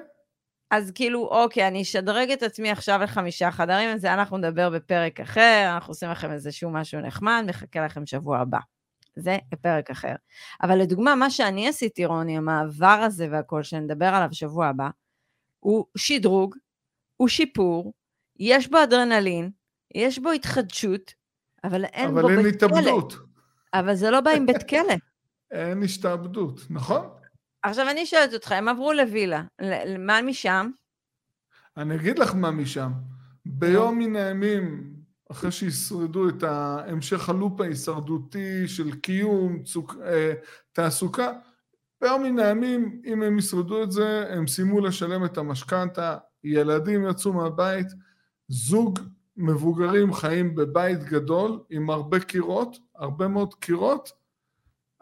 אז 0.71 0.91
כאילו, 0.95 1.27
אוקיי, 1.27 1.67
אני 1.67 1.81
אשדרג 1.81 2.31
את 2.31 2.43
עצמי 2.43 2.71
עכשיו 2.71 2.99
לחמישה 3.03 3.51
חדרים, 3.51 3.89
על 3.89 3.97
זה 3.97 4.13
אנחנו 4.13 4.37
נדבר 4.37 4.69
בפרק 4.69 5.19
אחר, 5.19 5.71
אנחנו 5.73 5.91
עושים 5.91 6.09
לכם 6.09 6.31
איזשהו 6.31 6.69
משהו 6.69 7.01
נחמד, 7.01 7.43
מחכה 7.47 7.85
לכם 7.85 8.05
שבוע 8.05 8.39
הבא. 8.39 8.59
זה 9.15 9.37
בפרק 9.51 9.89
אחר. 9.89 10.15
אבל 10.63 10.77
לדוגמה, 10.77 11.15
מה 11.15 11.29
שאני 11.29 11.67
עשיתי, 11.67 12.05
רוני, 12.05 12.37
המעבר 12.37 12.87
הזה 12.87 13.27
והכל, 13.31 13.63
שנדבר 13.63 14.05
עליו 14.05 14.29
שבוע 14.31 14.67
הבא, 14.67 14.89
הוא 15.59 15.85
שדרוג, 15.97 16.55
הוא 17.17 17.27
שיפור, 17.27 17.93
יש 18.39 18.69
בו 18.69 18.83
אדרנלין, 18.83 19.49
יש 19.95 20.19
בו 20.19 20.31
התחדשות, 20.31 21.13
אבל 21.63 21.85
אין 21.85 22.13
בו 22.13 22.19
אבל 22.19 22.29
אין 22.29 22.43
בית 22.43 22.59
כלא. 22.59 22.67
התאבדות. 22.67 23.13
אבל 23.73 23.95
זה 23.95 24.09
לא 24.09 24.21
בא 24.21 24.31
עם 24.31 24.45
בית 24.45 24.69
כלא. 24.69 24.93
אין 25.51 25.83
השתעבדות, 25.83 26.61
נכון? 26.69 27.20
עכשיו, 27.63 27.89
אני 27.89 28.06
שואלת 28.06 28.34
אותך, 28.34 28.51
הם 28.51 28.68
עברו 28.68 28.94
לווילה, 28.94 29.44
מה 30.00 30.22
משם? 30.22 30.70
אני 31.77 31.96
אגיד 31.96 32.20
לך 32.20 32.36
מה 32.36 32.51
משם. 32.51 32.91
ביום 33.46 34.00
מן 34.00 34.15
הימים, 34.15 34.94
אחרי 35.32 35.51
שישרדו 35.51 36.30
את 36.30 36.44
המשך 36.44 37.30
הלופ 37.30 37.62
ההישרדותי 37.62 38.68
של 38.68 38.96
קיום, 38.96 39.63
צוק, 39.63 39.96
אה, 40.06 40.34
תעסוקה, 40.72 41.32
ביום 42.01 42.24
מן 42.24 42.39
הימים, 42.39 43.01
אם 43.06 43.24
הם 43.24 43.38
ישרדו 43.38 43.84
את 43.84 43.91
זה, 43.91 44.25
הם 44.30 44.48
סיימו 44.48 44.80
לשלם 44.82 45.25
את 45.25 45.38
המשכנתה, 45.38 46.18
ילדים 46.44 47.08
יצאו 47.10 47.34
מהבית, 47.34 47.88
זוג 48.48 49.00
מבוגרים 49.38 50.13
חיים 50.13 50.56
בבית 50.56 51.03
גדול 51.03 51.60
עם 51.70 51.89
הרבה 51.89 52.20
קירות, 52.20 52.77
הרבה 52.96 53.27
מאוד 53.27 53.53
קירות, 53.53 54.12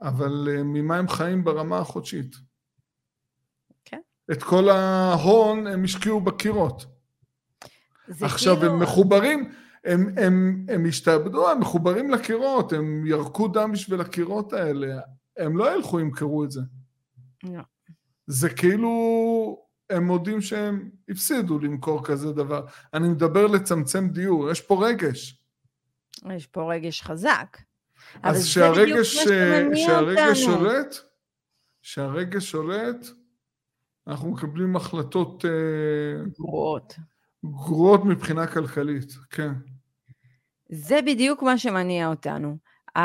אבל 0.02 0.48
אה, 0.52 0.64
ממה 0.64 0.98
הם 0.98 1.08
חיים 1.08 1.44
ברמה 1.44 1.78
החודשית? 1.78 2.49
את 4.32 4.44
כל 4.44 4.70
ההון 4.70 5.68
הם 5.68 5.84
השקיעו 5.84 6.22
בקירות. 6.22 6.86
עכשיו 8.22 8.58
כאילו... 8.58 8.72
הם 8.72 8.80
מחוברים, 8.80 9.52
הם, 9.86 10.14
הם, 10.18 10.66
הם 10.70 10.86
השתעבדו, 10.86 11.50
הם 11.50 11.60
מחוברים 11.60 12.10
לקירות, 12.10 12.74
הם 12.74 13.06
ירקו 13.06 13.48
דם 13.48 13.72
בשביל 13.72 14.02
הקירות 14.02 14.54
האלה, 14.54 15.00
הם 15.38 15.58
לא 15.58 15.76
ילכו 15.76 16.00
ימכרו 16.00 16.44
את 16.44 16.52
זה. 16.52 16.62
לא. 17.44 17.62
זה 18.28 18.50
כאילו, 18.50 18.90
הם 19.90 20.08
מודים 20.08 20.42
שהם 20.42 20.90
הפסידו 21.10 21.60
למכור 21.60 22.06
כזה 22.06 22.32
דבר. 22.32 22.66
אני 22.94 23.10
מדבר 23.10 23.48
לצמצם 23.48 24.10
דיור, 24.10 24.52
יש 24.52 24.62
פה 24.62 24.88
רגש. 24.88 25.44
יש 26.36 26.48
פה 26.48 26.74
רגש 26.74 27.02
חזק. 27.02 27.58
אז 28.24 28.46
שהרגש, 28.46 29.16
שהרגש. 29.16 30.44
שולט, 30.44 30.96
שהרגש 31.82 32.52
שולט, 32.52 33.08
אנחנו 34.10 34.32
מקבלים 34.32 34.76
החלטות 34.76 35.46
אה, 35.46 36.24
גרועות. 36.40 36.96
גרועות 37.46 38.06
מבחינה 38.06 38.48
כלכלית, 38.48 39.14
כן. 39.30 39.54
זה 40.70 41.00
בדיוק 41.06 41.44
מה 41.44 41.58
שמניע 41.58 42.08
אותנו. 42.08 42.58
ה... 42.98 43.02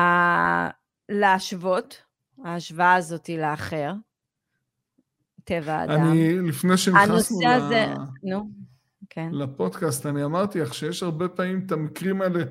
להשוות, 1.08 2.02
ההשוואה 2.44 2.94
הזאת 2.94 3.26
היא 3.26 3.38
לאחר, 3.38 3.92
טבע 5.44 5.74
האדם. 5.74 6.06
אני, 6.06 6.38
לפני 6.38 6.76
שנכנסנו 6.76 7.48
הזה, 7.48 7.86
ל... 7.86 8.30
נו, 8.30 8.50
כן. 9.10 9.28
לפודקאסט, 9.32 10.06
אני 10.06 10.24
אמרתי 10.24 10.60
לך 10.60 10.74
שיש 10.74 11.02
הרבה 11.02 11.28
פעמים 11.28 11.62
את 11.66 11.72
המקרים 11.72 12.22
האלה 12.22 12.44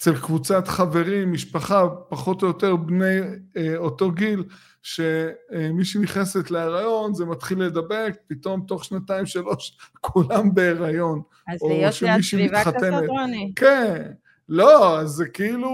אצל 0.00 0.16
קבוצת 0.16 0.68
חברים, 0.68 1.32
משפחה, 1.32 1.88
פחות 2.08 2.42
או 2.42 2.48
יותר 2.48 2.76
בני 2.76 3.20
אה, 3.56 3.76
אותו 3.76 4.12
גיל, 4.12 4.44
שמי 4.82 5.84
שנכנסת 5.84 6.50
להיריון, 6.50 7.14
זה 7.14 7.24
מתחיל 7.24 7.62
לדבק, 7.62 8.14
פתאום 8.26 8.64
תוך 8.68 8.84
שנתיים, 8.84 9.26
שלוש, 9.26 9.78
כולם 10.00 10.54
בהיריון. 10.54 11.22
אז 11.48 11.62
להיות 11.62 11.80
ליד 11.82 11.92
שמישהי 11.92 12.48
סביבה 12.48 12.64
כזאת. 12.64 13.08
רוני. 13.08 13.52
כן, 13.56 14.12
לא, 14.48 15.00
אז 15.00 15.08
זה 15.08 15.28
כאילו 15.28 15.70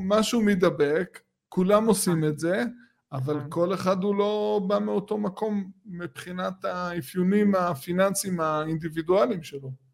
משהו 0.00 0.42
מדבק, 0.42 1.20
כולם 1.48 1.86
עושים 1.86 2.24
את 2.24 2.38
זה, 2.38 2.64
אבל 3.12 3.36
נכון. 3.36 3.50
כל 3.50 3.74
אחד 3.74 4.02
הוא 4.02 4.16
לא 4.16 4.60
בא 4.66 4.78
מאותו 4.78 5.18
מקום 5.18 5.70
מבחינת 5.86 6.64
האפיונים 6.64 7.54
הפיננסיים 7.54 8.40
האינדיבידואליים 8.40 9.42
שלו. 9.42 9.87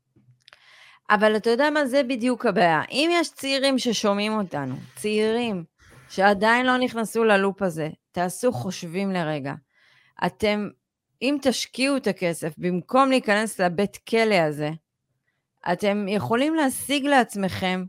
אבל 1.10 1.36
אתה 1.36 1.50
יודע 1.50 1.70
מה, 1.70 1.86
זה 1.86 2.02
בדיוק 2.02 2.46
הבעיה. 2.46 2.82
אם 2.90 3.10
יש 3.12 3.30
צעירים 3.30 3.78
ששומעים 3.78 4.32
אותנו, 4.32 4.74
צעירים 4.96 5.64
שעדיין 6.08 6.66
לא 6.66 6.76
נכנסו 6.76 7.24
ללופ 7.24 7.62
הזה, 7.62 7.88
תעשו 8.12 8.52
חושבים 8.52 9.10
לרגע. 9.10 9.54
אתם, 10.26 10.68
אם 11.22 11.36
תשקיעו 11.42 11.96
את 11.96 12.06
הכסף 12.06 12.52
במקום 12.58 13.10
להיכנס 13.10 13.60
לבית 13.60 13.96
כלא 13.96 14.34
הזה, 14.34 14.70
אתם 15.72 16.08
יכולים 16.08 16.54
להשיג 16.54 17.04
לעצמכם 17.06 17.84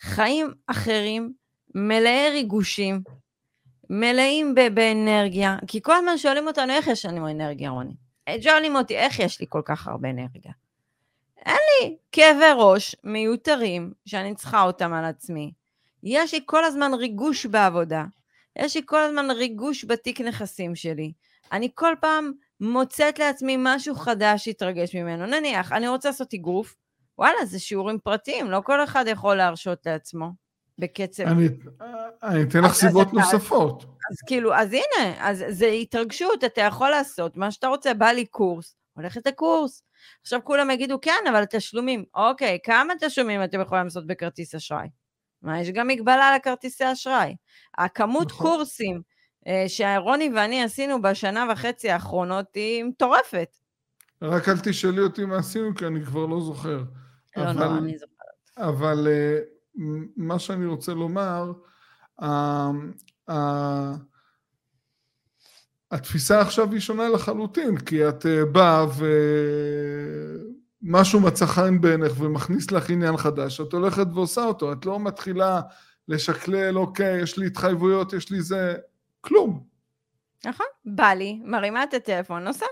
חיים 0.00 0.52
אחרים, 0.66 1.32
מלאי 1.74 2.30
ריגושים, 2.30 3.02
מלאים 3.90 4.54
באנרגיה, 4.74 5.56
כי 5.66 5.82
כל 5.82 5.92
הזמן 5.96 6.18
שואלים 6.18 6.46
אותנו 6.46 6.72
איך 6.72 6.86
יש 6.86 7.06
לנו 7.06 7.30
אנרגיה, 7.30 7.70
רוני. 7.70 7.94
שואלים 8.40 8.76
אותי 8.76 8.96
איך 8.96 9.18
יש 9.18 9.40
לי 9.40 9.46
כל 9.48 9.62
כך 9.64 9.88
הרבה 9.88 10.10
אנרגיה. 10.10 10.52
לי 11.80 11.96
כאבי 12.12 12.44
ראש 12.56 12.96
מיותרים 13.04 13.92
שאני 14.06 14.34
צריכה 14.34 14.62
אותם 14.62 14.92
על 14.92 15.04
עצמי. 15.04 15.52
יש 16.02 16.34
לי 16.34 16.40
כל 16.46 16.64
הזמן 16.64 16.94
ריגוש 16.94 17.46
בעבודה. 17.46 18.04
יש 18.58 18.76
לי 18.76 18.82
כל 18.86 19.00
הזמן 19.00 19.30
ריגוש 19.30 19.84
בתיק 19.84 20.20
נכסים 20.20 20.74
שלי. 20.74 21.12
אני 21.52 21.68
כל 21.74 21.94
פעם 22.00 22.32
מוצאת 22.60 23.18
לעצמי 23.18 23.56
משהו 23.58 23.94
חדש 23.94 24.48
להתרגש 24.48 24.94
ממנו. 24.94 25.26
נניח, 25.26 25.72
אני 25.72 25.88
רוצה 25.88 26.08
לעשות 26.08 26.34
אגרוף, 26.34 26.76
וואלה, 27.18 27.44
זה 27.44 27.58
שיעורים 27.58 27.98
פרטיים, 27.98 28.50
לא 28.50 28.60
כל 28.64 28.84
אחד 28.84 29.04
יכול 29.08 29.36
להרשות 29.36 29.86
לעצמו 29.86 30.30
בקצב. 30.78 31.22
אני, 31.22 31.48
אני 32.22 32.42
אתן 32.42 32.58
לך 32.58 32.70
אז- 32.70 32.76
סיבות 32.76 33.08
אז 33.08 33.14
נוספות. 33.14 33.82
אז 33.82 34.16
כאילו, 34.26 34.54
אז 34.54 34.72
הנה, 34.72 35.14
אז 35.18 35.44
זה 35.48 35.66
התרגשות, 35.66 36.44
אתה 36.44 36.60
יכול 36.60 36.90
לעשות 36.90 37.36
מה 37.36 37.50
שאתה 37.50 37.68
רוצה, 37.68 37.94
בא 37.94 38.06
לי 38.06 38.26
קורס, 38.26 38.76
הולכת 39.00 39.26
לקורס. 39.26 39.82
עכשיו 40.22 40.40
כולם 40.44 40.70
יגידו, 40.70 41.00
כן, 41.02 41.24
אבל 41.30 41.44
תשלומים. 41.44 42.04
אוקיי, 42.14 42.58
כמה 42.64 42.92
תשלומים 43.00 43.44
אתם 43.44 43.60
יכולים 43.60 43.84
לעשות 43.84 44.06
בכרטיס 44.06 44.54
אשראי? 44.54 44.88
מה, 45.42 45.60
יש 45.60 45.70
גם 45.70 45.88
מגבלה 45.88 46.36
לכרטיסי 46.36 46.92
אשראי. 46.92 47.36
הכמות 47.78 48.26
נכון. 48.26 48.46
קורסים 48.46 49.02
אה, 49.46 49.64
שרוני 49.68 50.30
ואני 50.34 50.62
עשינו 50.62 51.02
בשנה 51.02 51.44
וחצי 51.52 51.90
האחרונות 51.90 52.46
היא 52.54 52.84
מטורפת. 52.84 53.48
רק 54.22 54.48
אל 54.48 54.58
תשאלי 54.62 55.00
אותי 55.00 55.24
מה 55.24 55.36
עשינו, 55.38 55.74
כי 55.74 55.86
אני 55.86 56.04
כבר 56.04 56.26
לא 56.26 56.40
זוכר. 56.40 56.82
לא 57.36 57.42
אבל- 57.42 57.52
נורא, 57.52 57.78
אני 57.78 57.98
זוכרת. 57.98 58.16
אבל 58.68 59.08
אה, 59.10 59.38
מה 60.16 60.38
שאני 60.38 60.66
רוצה 60.66 60.94
לומר, 60.94 61.52
ה- 62.22 62.70
ה- 63.30 63.94
התפיסה 65.90 66.40
עכשיו 66.40 66.72
היא 66.72 66.80
שונה 66.80 67.08
לחלוטין, 67.08 67.76
כי 67.78 68.08
את 68.08 68.26
אה, 68.26 68.44
באה 68.44 68.86
ומשהו 70.82 71.20
מצא 71.20 71.46
חן 71.46 71.80
בעיניך 71.80 72.12
ומכניס 72.20 72.70
לך 72.70 72.90
עניין 72.90 73.16
חדש, 73.16 73.60
את 73.60 73.72
הולכת 73.72 74.06
ועושה 74.14 74.44
אותו, 74.44 74.72
את 74.72 74.86
לא 74.86 75.00
מתחילה 75.00 75.60
לשקלל, 76.08 76.78
אוקיי, 76.78 77.22
יש 77.22 77.38
לי 77.38 77.46
התחייבויות, 77.46 78.12
יש 78.12 78.30
לי 78.30 78.42
זה, 78.42 78.74
כלום. 79.20 79.64
נכון, 80.46 80.66
בא 80.84 81.08
לי, 81.08 81.40
מרימה 81.44 81.84
את 81.84 81.94
הטלפון, 81.94 82.44
נוסע. 82.44 82.66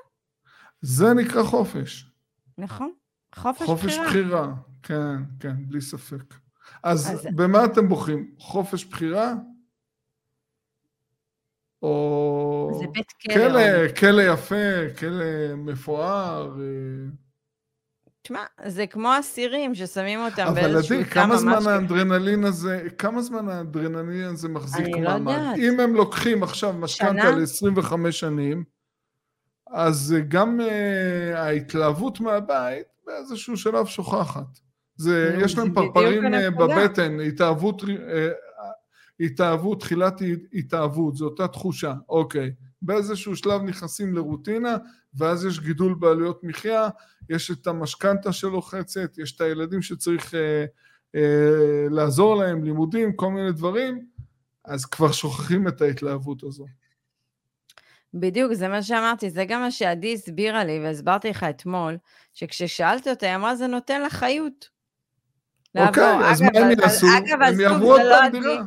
זה 0.81 1.15
נקרא 1.15 1.43
חופש. 1.43 2.11
נכון, 2.59 2.93
חופש, 3.35 3.63
חופש 3.67 3.85
בחירה. 3.99 4.07
בחירה, 4.07 4.53
כן, 4.83 5.17
כן, 5.41 5.55
בלי 5.59 5.81
ספק. 5.81 6.35
אז, 6.83 7.11
אז- 7.11 7.27
במה 7.37 7.65
אתם 7.65 7.89
בוחרים? 7.89 8.31
חופש 8.39 8.85
בחירה? 8.85 9.35
או... 11.83 12.71
זה 12.81 12.87
בית 12.93 13.13
כלא. 13.23 13.35
כלא, 13.35 13.89
כלא 13.99 14.23
יפה, 14.23 14.95
כלא 14.99 15.55
מפואר. 15.57 16.57
אה, 16.61 17.11
תשמע, 18.23 18.45
זה 18.67 18.87
כמו 18.87 19.11
אסירים 19.21 19.75
ששמים 19.75 20.21
אותם 20.21 20.47
אבל 20.47 20.55
באיזשהו 20.55 20.97
עדי, 20.97 21.05
תא 21.05 21.11
כמה 21.11 21.27
ממש 21.27 21.41
זמן 21.41 21.53
כיף. 21.55 21.67
האדרנלין 21.69 22.45
הזה, 22.45 22.89
כמה 22.99 23.23
זמן 23.23 23.49
האדרנלין 23.49 24.25
הזה 24.25 24.49
מחזיק 24.49 24.87
אני 24.87 25.05
לא 25.05 25.11
מעמד? 25.11 25.33
יודעת. 25.33 25.57
אם 25.59 25.81
הם 25.81 25.95
לוקחים 25.95 26.43
עכשיו 26.43 26.73
משכנתה 26.73 27.45
שנה? 27.57 27.71
ל-25 27.71 28.13
שנים, 28.13 28.65
אז 29.71 30.15
גם 30.29 30.61
אה, 30.61 31.43
ההתלהבות 31.43 32.21
מהבית 32.21 32.87
באיזשהו 33.07 33.57
שלב 33.57 33.87
שוכחת. 33.87 34.59
זה, 34.97 35.37
יש 35.41 35.59
להם 35.59 35.75
פרפרים 35.75 36.35
אה. 36.35 36.51
בבטן, 36.51 37.21
התאהבות, 37.21 37.83
אה, 37.85 38.29
התאהבות, 39.21 39.81
תחילת 39.81 40.15
התאהבות, 40.53 41.17
זו 41.17 41.25
אותה 41.25 41.49
תחושה, 41.49 41.95
אוקיי. 42.09 42.53
באיזשהו 42.83 43.37
שלב 43.37 43.63
נכנסים 43.63 44.15
לרוטינה, 44.15 44.77
ואז 45.15 45.45
יש 45.45 45.61
גידול 45.61 45.95
בעלויות 45.95 46.45
מחיה, 46.45 46.89
יש 47.31 47.51
את 47.51 47.67
המשכנתה 47.67 48.33
שלוחצת, 48.33 49.19
יש 49.19 49.37
את 49.37 49.41
הילדים 49.41 49.83
שצריך 49.83 50.35
אה, 50.35 50.65
אה, 51.15 51.87
לעזור 51.91 52.37
להם, 52.37 52.65
לימודים, 52.65 53.13
כל 53.17 53.31
מיני 53.31 53.53
דברים, 53.53 54.07
אז 54.65 54.87
כבר 54.87 55.13
שוכחים 55.13 55.69
את 55.69 55.83
ההתלהבות 55.83 56.43
הזו. 56.43 56.67
בדיוק, 58.15 58.53
זה 58.53 58.69
מה 58.69 58.83
שאמרתי, 58.83 59.31
זה 59.31 59.45
גם 59.45 59.61
מה 59.61 59.71
שעדי 59.71 60.15
הסבירה 60.15 60.65
לי, 60.65 60.81
והסברתי 60.81 61.31
לך 61.31 61.45
אתמול, 61.51 61.97
שכששאלתי 62.35 63.11
אותה, 63.11 63.27
היא 63.27 63.35
אמרה, 63.35 63.57
זה 63.57 63.67
נותן 63.67 64.01
לה 64.03 64.11
חיות. 64.11 64.69
אוקיי, 65.77 66.03
לעבור. 66.03 66.27
אז 66.27 66.41
מה 66.41 66.49
אגב, 66.49 66.57
הם 66.63 66.71
אז- 66.71 66.79
יעשו? 66.79 67.07
אגב, 67.19 67.43
הם 67.43 67.61
יעברו 67.61 67.93
עוד 67.93 68.01
פעם 68.01 68.33
דירה. 68.33 68.65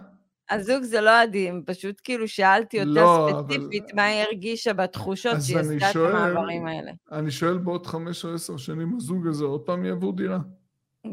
הזוג 0.51 0.83
זה 0.83 1.01
לא 1.01 1.21
עדי, 1.21 1.49
הם 1.49 1.61
פשוט 1.65 2.01
כאילו 2.03 2.27
שאלתי 2.27 2.79
אותה 2.79 2.91
לא, 2.91 3.29
אבל- 3.29 3.43
ספציפית 3.43 3.93
מה 3.93 4.03
היא 4.03 4.21
הרגישה 4.21 4.73
בתחושות 4.73 5.41
שהיא 5.41 5.57
עשתה 5.59 5.91
את 5.91 5.95
המעברים 5.95 6.65
האלה. 6.67 6.91
אני 7.11 7.31
שואל 7.31 7.57
בעוד 7.57 7.87
חמש 7.87 8.25
או 8.25 8.33
עשר 8.33 8.57
שנים 8.57 8.95
הזוג 8.97 9.27
הזה 9.27 9.45
עוד 9.45 9.61
פעם 9.61 9.85
יעבור 9.85 10.15
דירה. 10.15 10.39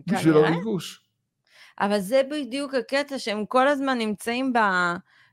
בשביל. 0.07 0.35
הריגוש. 0.35 1.05
אבל 1.81 2.01
זה 2.01 2.23
בדיוק 2.31 2.75
הקטע 2.75 3.19
שהם 3.19 3.47
כל 3.47 3.69
הזמן 3.69 3.99
נמצאים 3.99 4.53
ב, 4.53 4.59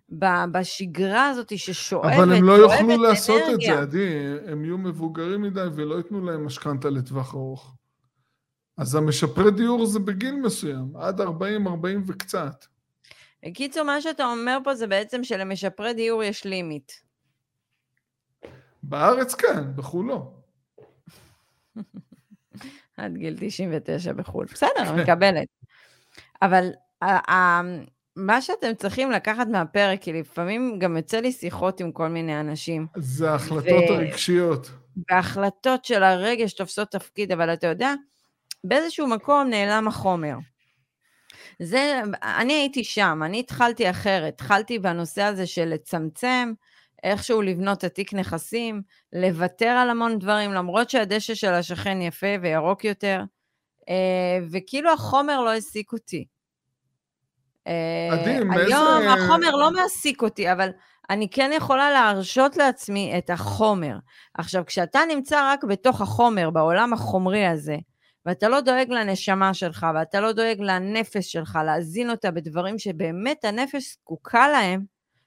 ב, 0.09 0.25
בשגרה 0.51 1.27
הזאת 1.29 1.57
ששואבת, 1.57 2.13
אבל 2.13 2.33
הם 2.33 2.43
לא 2.43 2.53
יוכלו 2.53 3.01
לעשות 3.01 3.41
את 3.41 3.49
אנרגיה. 3.49 3.75
זה, 3.75 3.81
עדי, 3.81 4.07
הם 4.47 4.65
יהיו 4.65 4.77
מבוגרים 4.77 5.41
מדי 5.41 5.65
ולא 5.75 5.95
ייתנו 5.95 6.25
להם 6.25 6.45
משכנתה 6.45 6.89
לטווח 6.89 7.33
ארוך. 7.35 7.75
אז 8.77 8.95
המשפרי 8.95 9.51
דיור 9.51 9.85
זה 9.85 9.99
בגיל 9.99 10.35
מסוים, 10.35 10.85
עד 10.95 11.21
40, 11.21 11.67
40 11.67 12.03
וקצת. 12.07 12.65
בקיצור, 13.45 13.83
מה 13.83 14.01
שאתה 14.01 14.25
אומר 14.25 14.57
פה 14.63 14.75
זה 14.75 14.87
בעצם 14.87 15.23
שלמשפרי 15.23 15.93
דיור 15.93 16.23
יש 16.23 16.45
לימיט. 16.45 16.91
בארץ 18.83 19.35
כן, 19.35 19.75
בחו"ל 19.75 20.05
לא. 20.07 20.31
עד 22.97 23.17
גיל 23.17 23.35
99 23.39 24.13
בחו"ל. 24.13 24.45
בסדר, 24.45 24.69
אני 24.79 25.03
מקבלת. 25.03 25.47
אבל 26.41 26.69
מה 28.15 28.41
שאתם 28.41 28.73
צריכים 28.77 29.11
לקחת 29.11 29.47
מהפרק, 29.47 30.01
כי 30.01 30.13
לפעמים 30.13 30.79
גם 30.79 30.97
יוצא 30.97 31.19
לי 31.19 31.31
שיחות 31.31 31.79
עם 31.79 31.91
כל 31.91 32.07
מיני 32.07 32.39
אנשים, 32.39 32.87
זה 32.97 33.31
ההחלטות 33.31 33.89
ו- 33.89 33.93
הרגשיות. 33.93 34.71
וההחלטות 35.09 35.85
של 35.85 36.03
הרגש 36.03 36.53
תופסות 36.53 36.91
תפקיד, 36.91 37.31
אבל 37.31 37.53
אתה 37.53 37.67
יודע, 37.67 37.93
באיזשהו 38.63 39.07
מקום 39.07 39.49
נעלם 39.49 39.87
החומר. 39.87 40.35
זה, 41.61 42.01
אני 42.23 42.53
הייתי 42.53 42.83
שם, 42.83 43.21
אני 43.25 43.39
התחלתי 43.39 43.89
אחרת, 43.89 44.33
התחלתי 44.33 44.79
בנושא 44.79 45.21
הזה 45.21 45.47
של 45.47 45.65
לצמצם, 45.65 46.53
איכשהו 47.03 47.41
לבנות 47.41 47.85
את 47.85 47.93
תיק 47.95 48.13
נכסים, 48.13 48.81
לוותר 49.13 49.65
על 49.67 49.89
המון 49.89 50.19
דברים, 50.19 50.53
למרות 50.53 50.89
שהדשא 50.89 51.35
של 51.35 51.53
השכן 51.53 52.01
יפה 52.01 52.27
וירוק 52.41 52.83
יותר, 52.85 53.23
אה, 53.89 54.39
וכאילו 54.51 54.91
החומר 54.93 55.41
לא 55.41 55.49
העסיק 55.49 55.93
אותי. 55.93 56.25
אה, 57.67 58.09
עדי, 58.11 58.29
היום 58.29 58.47
מאיזה- 58.49 58.75
החומר 59.13 59.51
לא 59.51 59.71
מעסיק 59.71 60.21
אותי, 60.21 60.51
אבל 60.51 60.69
אני 61.09 61.29
כן 61.29 61.51
יכולה 61.53 61.91
להרשות 61.91 62.57
לעצמי 62.57 63.17
את 63.17 63.29
החומר. 63.29 63.97
עכשיו, 64.33 64.63
כשאתה 64.65 64.99
נמצא 65.09 65.51
רק 65.53 65.63
בתוך 65.63 66.01
החומר, 66.01 66.49
בעולם 66.49 66.93
החומרי 66.93 67.45
הזה, 67.45 67.77
ואתה 68.25 68.49
לא 68.49 68.61
דואג 68.61 68.89
לנשמה 68.89 69.53
שלך, 69.53 69.85
ואתה 69.95 70.19
לא 70.19 70.31
דואג 70.31 70.57
לנפש 70.59 71.31
שלך, 71.31 71.59
להזין 71.65 72.09
אותה 72.09 72.31
בדברים 72.31 72.79
שבאמת 72.79 73.45
הנפש 73.45 73.91
זקוקה 73.93 74.47
להם, 74.47 74.85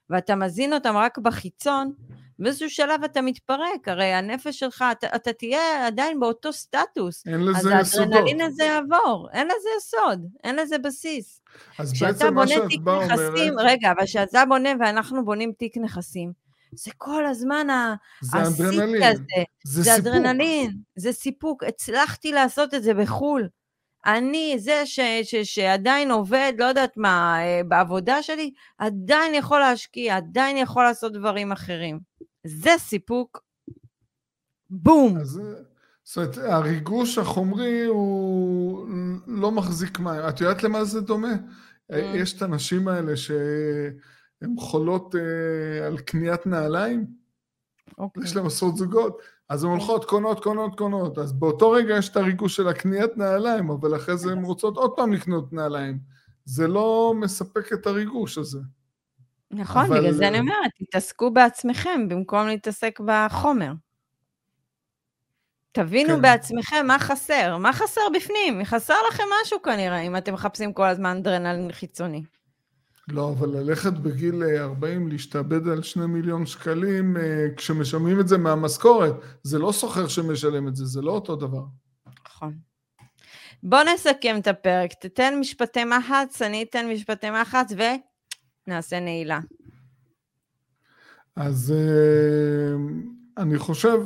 ואתה 0.09 0.35
מזין 0.35 0.73
אותם 0.73 0.97
רק 0.97 1.17
בחיצון, 1.17 1.93
באיזשהו 2.39 2.69
שלב 2.69 3.03
אתה 3.03 3.21
מתפרק, 3.21 3.87
הרי 3.87 4.05
הנפש 4.05 4.59
שלך, 4.59 4.85
אתה, 4.91 5.07
אתה 5.15 5.33
תהיה 5.33 5.87
עדיין 5.87 6.19
באותו 6.19 6.53
סטטוס. 6.53 7.27
אין 7.27 7.35
אז 7.35 7.65
לזה 7.65 7.73
יסודות. 7.81 8.13
האדרנלין 8.13 8.41
הזה 8.41 8.63
יעבור, 8.63 9.29
אין 9.33 9.47
לזה 9.47 9.69
יסוד, 9.77 10.25
אין 10.43 10.55
לזה 10.55 10.77
בסיס. 10.77 11.41
אז 11.79 12.01
בעצם 12.01 12.33
מה 12.33 12.47
שאת 12.47 12.61
באה 12.83 13.03
אומרת, 13.03 13.33
רגע, 13.57 13.91
אבל 13.91 14.05
כשאתה 14.05 14.43
בונה 14.45 14.69
ואנחנו 14.79 15.25
בונים 15.25 15.51
תיק 15.57 15.77
נכסים, 15.77 16.31
זה 16.71 16.91
כל 16.97 17.25
הזמן 17.25 17.69
ה- 17.69 17.95
זה 18.21 18.37
אדרנלין. 18.47 19.03
הזה, 19.03 19.23
זה 19.63 19.81
זה 19.83 19.91
סיפוק. 19.91 20.07
אדרנלין, 20.07 20.77
זה 20.95 21.11
סיפוק. 21.11 21.63
הצלחתי 21.63 22.31
לעשות 22.31 22.73
את 22.73 22.83
זה 22.83 22.93
בחו"ל. 22.93 23.47
אני, 24.05 24.55
זה 24.59 24.81
ש, 24.85 24.99
ש, 25.23 25.35
שעדיין 25.35 26.11
עובד, 26.11 26.53
לא 26.57 26.65
יודעת 26.65 26.97
מה, 26.97 27.37
אה, 27.39 27.61
בעבודה 27.67 28.23
שלי, 28.23 28.51
עדיין 28.77 29.35
יכול 29.35 29.59
להשקיע, 29.59 30.17
עדיין 30.17 30.57
יכול 30.57 30.83
לעשות 30.83 31.13
דברים 31.13 31.51
אחרים. 31.51 31.99
זה 32.43 32.71
סיפוק. 32.77 33.43
בום. 34.69 35.17
אז, 35.17 35.41
זאת 36.03 36.17
אומרת, 36.17 36.37
הריגוש 36.37 37.17
החומרי 37.17 37.85
הוא 37.85 38.87
לא 39.27 39.51
מחזיק 39.51 39.99
מים. 39.99 40.21
את 40.29 40.41
יודעת 40.41 40.63
למה 40.63 40.83
זה 40.83 41.01
דומה? 41.01 41.33
Mm. 41.91 41.95
יש 42.15 42.33
את 42.37 42.41
הנשים 42.41 42.87
האלה 42.87 43.11
שהן 44.39 44.55
חולות 44.59 45.15
אה, 45.15 45.87
על 45.87 45.97
קניית 45.97 46.45
נעליים, 46.45 47.05
אוקיי. 47.97 48.23
יש 48.23 48.35
להן 48.35 48.45
עשרות 48.45 48.77
זוגות, 48.77 49.17
אז 49.49 49.63
הן 49.63 49.69
הולכות, 49.69 50.05
קונות, 50.05 50.43
קונות, 50.43 50.77
קונות. 50.77 51.17
אז 51.17 51.33
באותו 51.33 51.71
רגע 51.71 51.97
יש 51.97 52.09
את 52.09 52.17
הריגוש 52.17 52.55
של 52.55 52.67
הקניית 52.67 53.17
נעליים, 53.17 53.69
אבל 53.69 53.95
אחרי 53.95 54.17
זה 54.17 54.31
הן 54.31 54.43
רוצות 54.43 54.77
עוד 54.77 54.91
פעם 54.95 55.13
לקנות 55.13 55.53
נעליים. 55.53 55.99
זה 56.45 56.67
לא 56.67 57.13
מספק 57.15 57.73
את 57.73 57.87
הריגוש 57.87 58.37
הזה. 58.37 58.59
נכון, 59.51 59.85
אבל- 59.85 59.99
בגלל 59.99 60.11
זה 60.11 60.27
אני 60.27 60.39
אומרת, 60.39 60.71
תתעסקו 60.79 61.31
בעצמכם 61.31 62.09
במקום 62.09 62.47
להתעסק 62.47 62.99
בחומר. 63.05 63.71
תבינו 65.71 66.15
כן. 66.15 66.21
בעצמכם 66.21 66.87
מה 66.87 66.99
חסר, 66.99 67.57
מה 67.57 67.73
חסר 67.73 68.01
בפנים, 68.15 68.63
חסר 68.63 68.93
לכם 69.09 69.23
משהו 69.41 69.61
כנראה, 69.61 69.99
אם 69.99 70.17
אתם 70.17 70.33
מחפשים 70.33 70.73
כל 70.73 70.87
הזמן 70.87 71.17
אדרנלין 71.17 71.71
חיצוני. 71.71 72.23
לא, 73.11 73.29
אבל 73.31 73.49
ללכת 73.49 73.93
בגיל 73.93 74.43
אה, 74.43 74.63
40, 74.63 75.07
להשתעבד 75.07 75.67
על 75.67 75.83
שני 75.83 76.05
מיליון 76.05 76.45
שקלים, 76.45 77.17
אה, 77.17 77.47
כשמשלמים 77.57 78.19
את 78.19 78.27
זה 78.27 78.37
מהמשכורת, 78.37 79.13
זה 79.43 79.59
לא 79.59 79.71
סוחר 79.71 80.07
שמשלם 80.07 80.67
את 80.67 80.75
זה, 80.75 80.85
זה 80.85 81.01
לא 81.01 81.11
אותו 81.11 81.35
דבר. 81.35 81.63
נכון. 82.27 82.53
בוא 83.63 83.79
נסכם 83.93 84.35
את 84.37 84.47
הפרק, 84.47 84.93
תתן 84.93 85.33
משפטי 85.39 85.83
מחץ, 85.83 86.41
אני 86.41 86.63
אתן 86.63 86.87
משפטי 86.93 87.29
מחץ 87.29 87.73
ונעשה 88.67 88.99
נעילה. 88.99 89.39
אז 91.35 91.73
אה, 91.77 92.75
אני 93.37 93.57
חושב, 93.57 93.99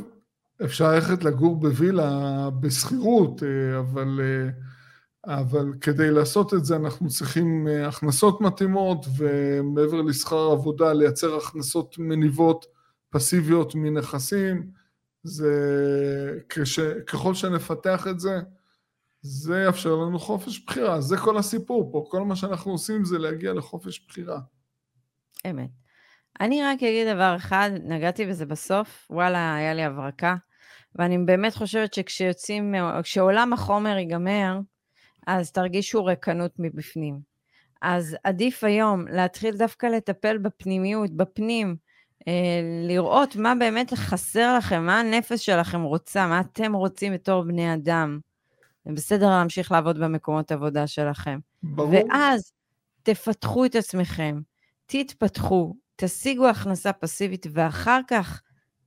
אפשר 0.63 0.92
ללכת 0.92 1.24
לגור 1.24 1.56
בווילה 1.56 2.50
בשכירות, 2.60 3.44
אה, 3.44 3.80
אבל 3.80 4.20
אה, 4.24 4.50
אבל 5.26 5.74
כדי 5.82 6.12
לעשות 6.12 6.54
את 6.54 6.66
זה 6.66 6.76
אנחנו 6.76 7.10
צריכים 7.10 7.68
אה, 7.68 7.88
הכנסות 7.88 8.42
מתאימות, 8.42 9.06
ומעבר 9.18 10.02
לשכר 10.02 10.52
עבודה 10.52 10.94
לייצר 10.94 11.38
הכנסות 11.38 11.96
מניבות 11.98 12.66
פסיביות 13.10 13.76
מנכסים. 13.76 14.72
זה, 15.24 15.54
כש, 16.50 16.80
ככל 16.80 17.34
שנפתח 17.34 18.08
את 18.08 18.20
זה, 18.20 18.40
זה 19.22 19.64
יאפשר 19.66 19.96
לנו 19.96 20.20
חופש 20.20 20.66
בחירה. 20.66 21.02
זה 21.02 21.18
כל 21.18 21.38
הסיפור 21.38 21.92
פה. 21.92 22.06
כל 22.10 22.22
מה 22.22 22.36
שאנחנו 22.36 22.72
עושים 22.72 23.06
זה 23.06 23.20
להגיע 23.20 23.54
לחופש 23.54 24.06
בחירה. 24.08 24.40
אמת. 25.50 25.70
אני 26.42 26.64
רק 26.64 26.84
אגיד 26.84 27.08
דבר 27.16 27.36
אחד, 27.36 27.72
נגעתי 27.84 28.26
בזה 28.26 28.46
בסוף, 28.46 29.08
וואלה, 29.10 29.56
היה 29.56 29.74
לי 29.74 29.84
הברקה, 29.84 30.36
ואני 30.96 31.18
באמת 31.18 31.54
חושבת 31.54 31.94
שכשיוצאים, 31.94 32.76
כשעולם 33.04 33.54
החומר 33.54 33.98
ייגמר, 33.98 34.60
אז 35.28 35.52
תרגישו 35.52 36.06
ריקנות 36.06 36.52
מבפנים. 36.60 37.20
אז 37.82 38.18
עדיף 38.24 38.64
היום 38.64 39.08
להתחיל 39.08 39.58
דווקא 39.58 39.86
לטפל 39.86 40.38
בפנימיות, 40.38 41.12
בפנים, 41.12 41.76
אה, 42.28 42.62
לראות 42.88 43.36
מה 43.36 43.56
באמת 43.56 43.94
חסר 43.94 44.58
לכם, 44.58 44.86
מה 44.86 45.00
הנפש 45.00 45.46
שלכם 45.46 45.82
רוצה, 45.82 46.28
מה 46.28 46.40
אתם 46.40 46.74
רוצים 46.74 47.14
בתור 47.14 47.44
בני 47.44 47.74
אדם. 47.74 48.20
זה 48.86 48.94
בסדר 48.94 49.30
להמשיך 49.30 49.72
לעבוד 49.72 50.00
במקומות 50.00 50.52
עבודה 50.52 50.88
שלכם. 50.88 51.40
ברור. 51.64 51.94
ואז 51.94 52.52
תפתחו 53.04 53.66
את 53.66 53.76
עצמכם, 53.76 54.42
תתפתחו, 54.86 55.76
תשיגו 55.96 56.48
הכנסה 56.48 56.94
פסיבית, 56.94 57.46
ואחר 57.54 58.00
כך 58.08 58.42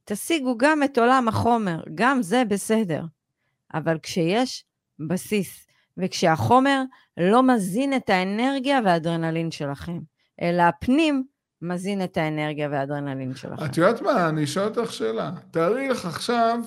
תשיגו 0.04 0.56
גם 0.58 0.82
את 0.82 0.98
עולם 0.98 1.28
החומר, 1.28 1.82
גם 1.94 2.22
זה 2.22 2.42
בסדר. 2.48 3.04
אבל 3.74 3.98
כשיש 4.02 4.64
בסיס, 5.08 5.65
וכשהחומר 5.98 6.82
לא 7.16 7.42
מזין 7.42 7.96
את 7.96 8.10
האנרגיה 8.10 8.80
והאדרנלין 8.84 9.50
שלכם, 9.50 9.98
אלא 10.42 10.62
הפנים 10.62 11.24
מזין 11.62 12.04
את 12.04 12.16
האנרגיה 12.16 12.68
והאדרנלין 12.70 13.34
שלכם. 13.34 13.64
את 13.64 13.76
יודעת 13.76 14.02
מה? 14.02 14.28
אני 14.28 14.44
אשאל 14.44 14.62
אותך 14.64 14.92
שאלה. 14.92 15.32
תארי 15.50 15.88
לך 15.88 16.04
עכשיו, 16.06 16.60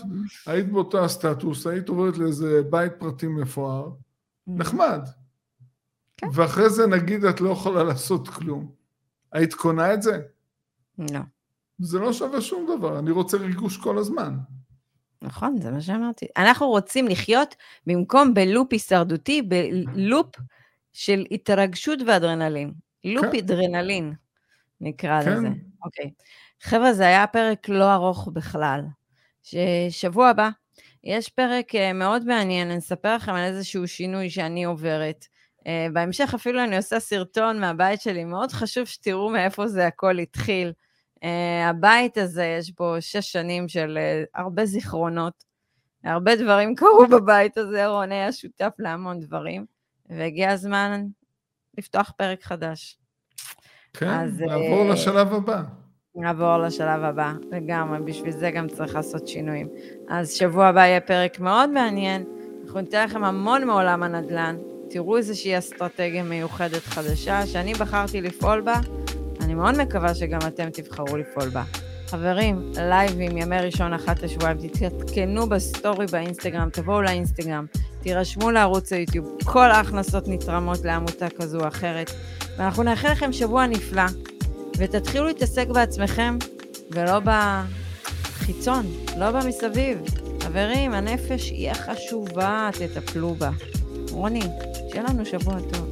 היית 0.48 0.72
באותו 0.72 1.06
הסטטוס, 1.06 1.68
היית 1.68 1.90
עוברת 1.90 2.18
לאיזה 2.18 2.62
בית 2.70 2.92
פרטי 2.98 3.28
מפואר, 3.28 3.90
Mm. 3.90 4.52
נחמד. 4.56 5.02
כן. 6.18 6.28
ואחרי 6.34 6.70
זה 6.70 6.88
נגיד 6.88 7.26
את 7.26 7.42
לא 7.42 7.50
יכולה 7.50 7.84
לעשות 7.84 8.28
כלום. 8.28 8.72
היית 9.32 9.54
קונה 9.54 9.94
את 9.94 10.02
זה? 10.02 10.22
לא. 10.98 11.20
זה 11.80 12.00
לא 12.00 12.14
שווה 12.14 12.42
שום 12.42 12.78
דבר, 12.78 13.00
אני 13.00 13.12
רוצה 13.12 13.38
ריגוש 13.38 13.78
כל 13.78 13.98
הזמן. 13.98 14.38
נכון, 15.22 15.62
זה 15.62 15.72
מה 15.72 15.82
שאמרתי. 15.82 16.26
אנחנו 16.38 16.68
רוצים 16.68 17.08
לחיות 17.08 17.56
במקום 17.88 18.34
בלופ 18.34 18.68
הישרדותי, 18.72 19.42
בלופ 19.42 20.36
של 20.94 21.26
התרגשות 21.32 22.00
ואדרנלין. 22.08 22.74
לופ 23.04 23.26
כן. 23.32 23.38
אדרנלין, 23.38 24.14
נקרא 24.82 25.22
כן. 25.24 25.32
לזה. 25.32 25.48
אוקיי. 25.86 26.12
חבר'ה, 26.62 26.94
זה 26.94 27.08
היה 27.08 27.28
פרק 27.28 27.70
לא 27.70 27.94
ארוך 27.94 28.30
בכלל. 28.34 28.82
ששבוע 29.44 30.30
הבא 30.30 30.50
יש 31.04 31.30
פרק 31.30 31.76
אה, 31.76 31.94
מאוד 31.94 32.26
מעניין, 32.26 32.70
אני 32.70 32.80
אספר 32.80 33.16
לכם 33.16 33.34
על 33.34 33.44
איזשהו 33.44 33.88
שינוי 33.88 34.30
שאני 34.30 34.64
עוברת. 34.64 35.26
אה, 35.68 35.88
בהמשך 35.94 36.34
אפילו 36.36 36.64
אני 36.64 36.78
עושה 36.78 37.00
סרטון 37.00 37.60
מהבית 37.60 38.02
שלי, 38.02 38.24
מאוד 38.24 38.52
חשוב 38.52 38.86
שתראו 38.86 39.30
מאיפה 39.30 39.68
זה 39.68 39.88
הכל 39.88 40.20
התחיל. 40.20 40.72
Uh, 41.24 41.70
הבית 41.70 42.18
הזה, 42.18 42.56
יש 42.60 42.72
בו 42.76 42.96
שש 43.00 43.32
שנים 43.32 43.68
של 43.68 43.98
uh, 43.98 44.40
הרבה 44.40 44.66
זיכרונות. 44.66 45.44
הרבה 46.04 46.36
דברים 46.36 46.76
קרו 46.76 47.08
בבית 47.12 47.58
הזה, 47.58 47.88
רון 47.88 48.12
היה 48.12 48.32
שותף 48.32 48.72
להמון 48.80 49.20
דברים, 49.20 49.66
והגיע 50.10 50.52
הזמן 50.52 51.06
לפתוח 51.78 52.12
פרק 52.18 52.44
חדש. 52.44 52.98
כן, 53.94 54.08
אז, 54.08 54.40
נעבור 54.40 54.88
אה, 54.88 54.94
לשלב 54.94 55.34
הבא. 55.34 55.62
נעבור 56.16 56.58
לשלב 56.58 57.04
הבא, 57.04 57.34
לגמרי, 57.52 58.00
בשביל 58.00 58.32
זה 58.32 58.52
גם 58.52 58.68
צריך 58.68 58.96
לעשות 58.96 59.28
שינויים. 59.28 59.70
אז 60.10 60.32
שבוע 60.32 60.68
הבא 60.68 60.80
יהיה 60.80 61.02
פרק 61.02 61.40
מאוד 61.40 61.70
מעניין, 61.70 62.24
אנחנו 62.66 62.82
ניתן 62.82 63.06
לכם 63.06 63.24
המון 63.24 63.64
מעולם 63.68 64.04
הנדל"ן, 64.04 64.58
תראו 64.90 65.18
איזושהי 65.18 65.58
אסטרטגיה 65.58 66.24
מיוחדת 66.24 66.84
חדשה 66.84 67.46
שאני 67.46 67.74
בחרתי 67.74 68.22
לפעול 68.22 68.62
בה, 68.62 68.80
אני 69.50 69.56
מאוד 69.56 69.78
מקווה 69.78 70.16
שגם 70.16 70.40
אתם 70.48 70.70
תבחרו 70.70 71.18
לפעול 71.18 71.50
בה. 71.50 71.64
חברים, 72.08 72.72
לייבים, 72.76 73.38
ימי 73.38 73.60
ראשון 73.60 73.94
אחת 73.94 74.22
לשבועיים, 74.22 74.58
תתעדכנו 74.58 75.50
בסטורי 75.50 76.06
באינסטגרם, 76.12 76.70
תבואו 76.70 77.02
לאינסטגרם, 77.02 77.66
תירשמו 78.02 78.52
לערוץ 78.52 78.94
היוטיוב, 78.94 79.38
כל 79.44 79.72
ההכנסות 79.72 80.28
נתרמות 80.28 80.86
לעמותה 80.86 81.30
כזו 81.30 81.60
או 81.60 81.68
אחרת, 81.68 82.12
ואנחנו 82.58 82.84
נאחל 82.84 83.12
לכם 83.12 83.34
שבוע 83.34 83.68
נפלא, 83.68 84.04
ותתחילו 84.78 85.26
להתעסק 85.26 85.68
בעצמכם, 85.68 86.38
ולא 86.92 87.20
בחיצון, 87.20 88.86
לא 89.18 89.32
במסביב. 89.32 89.98
חברים, 90.42 90.94
הנפש 90.94 91.50
היא 91.50 91.72
החשובה, 91.72 92.70
תטפלו 92.74 93.36
בה. 93.36 93.50
רוני, 94.12 94.44
שיהיה 94.90 95.04
לנו 95.10 95.26
שבוע 95.26 95.56
טוב. 95.74 95.89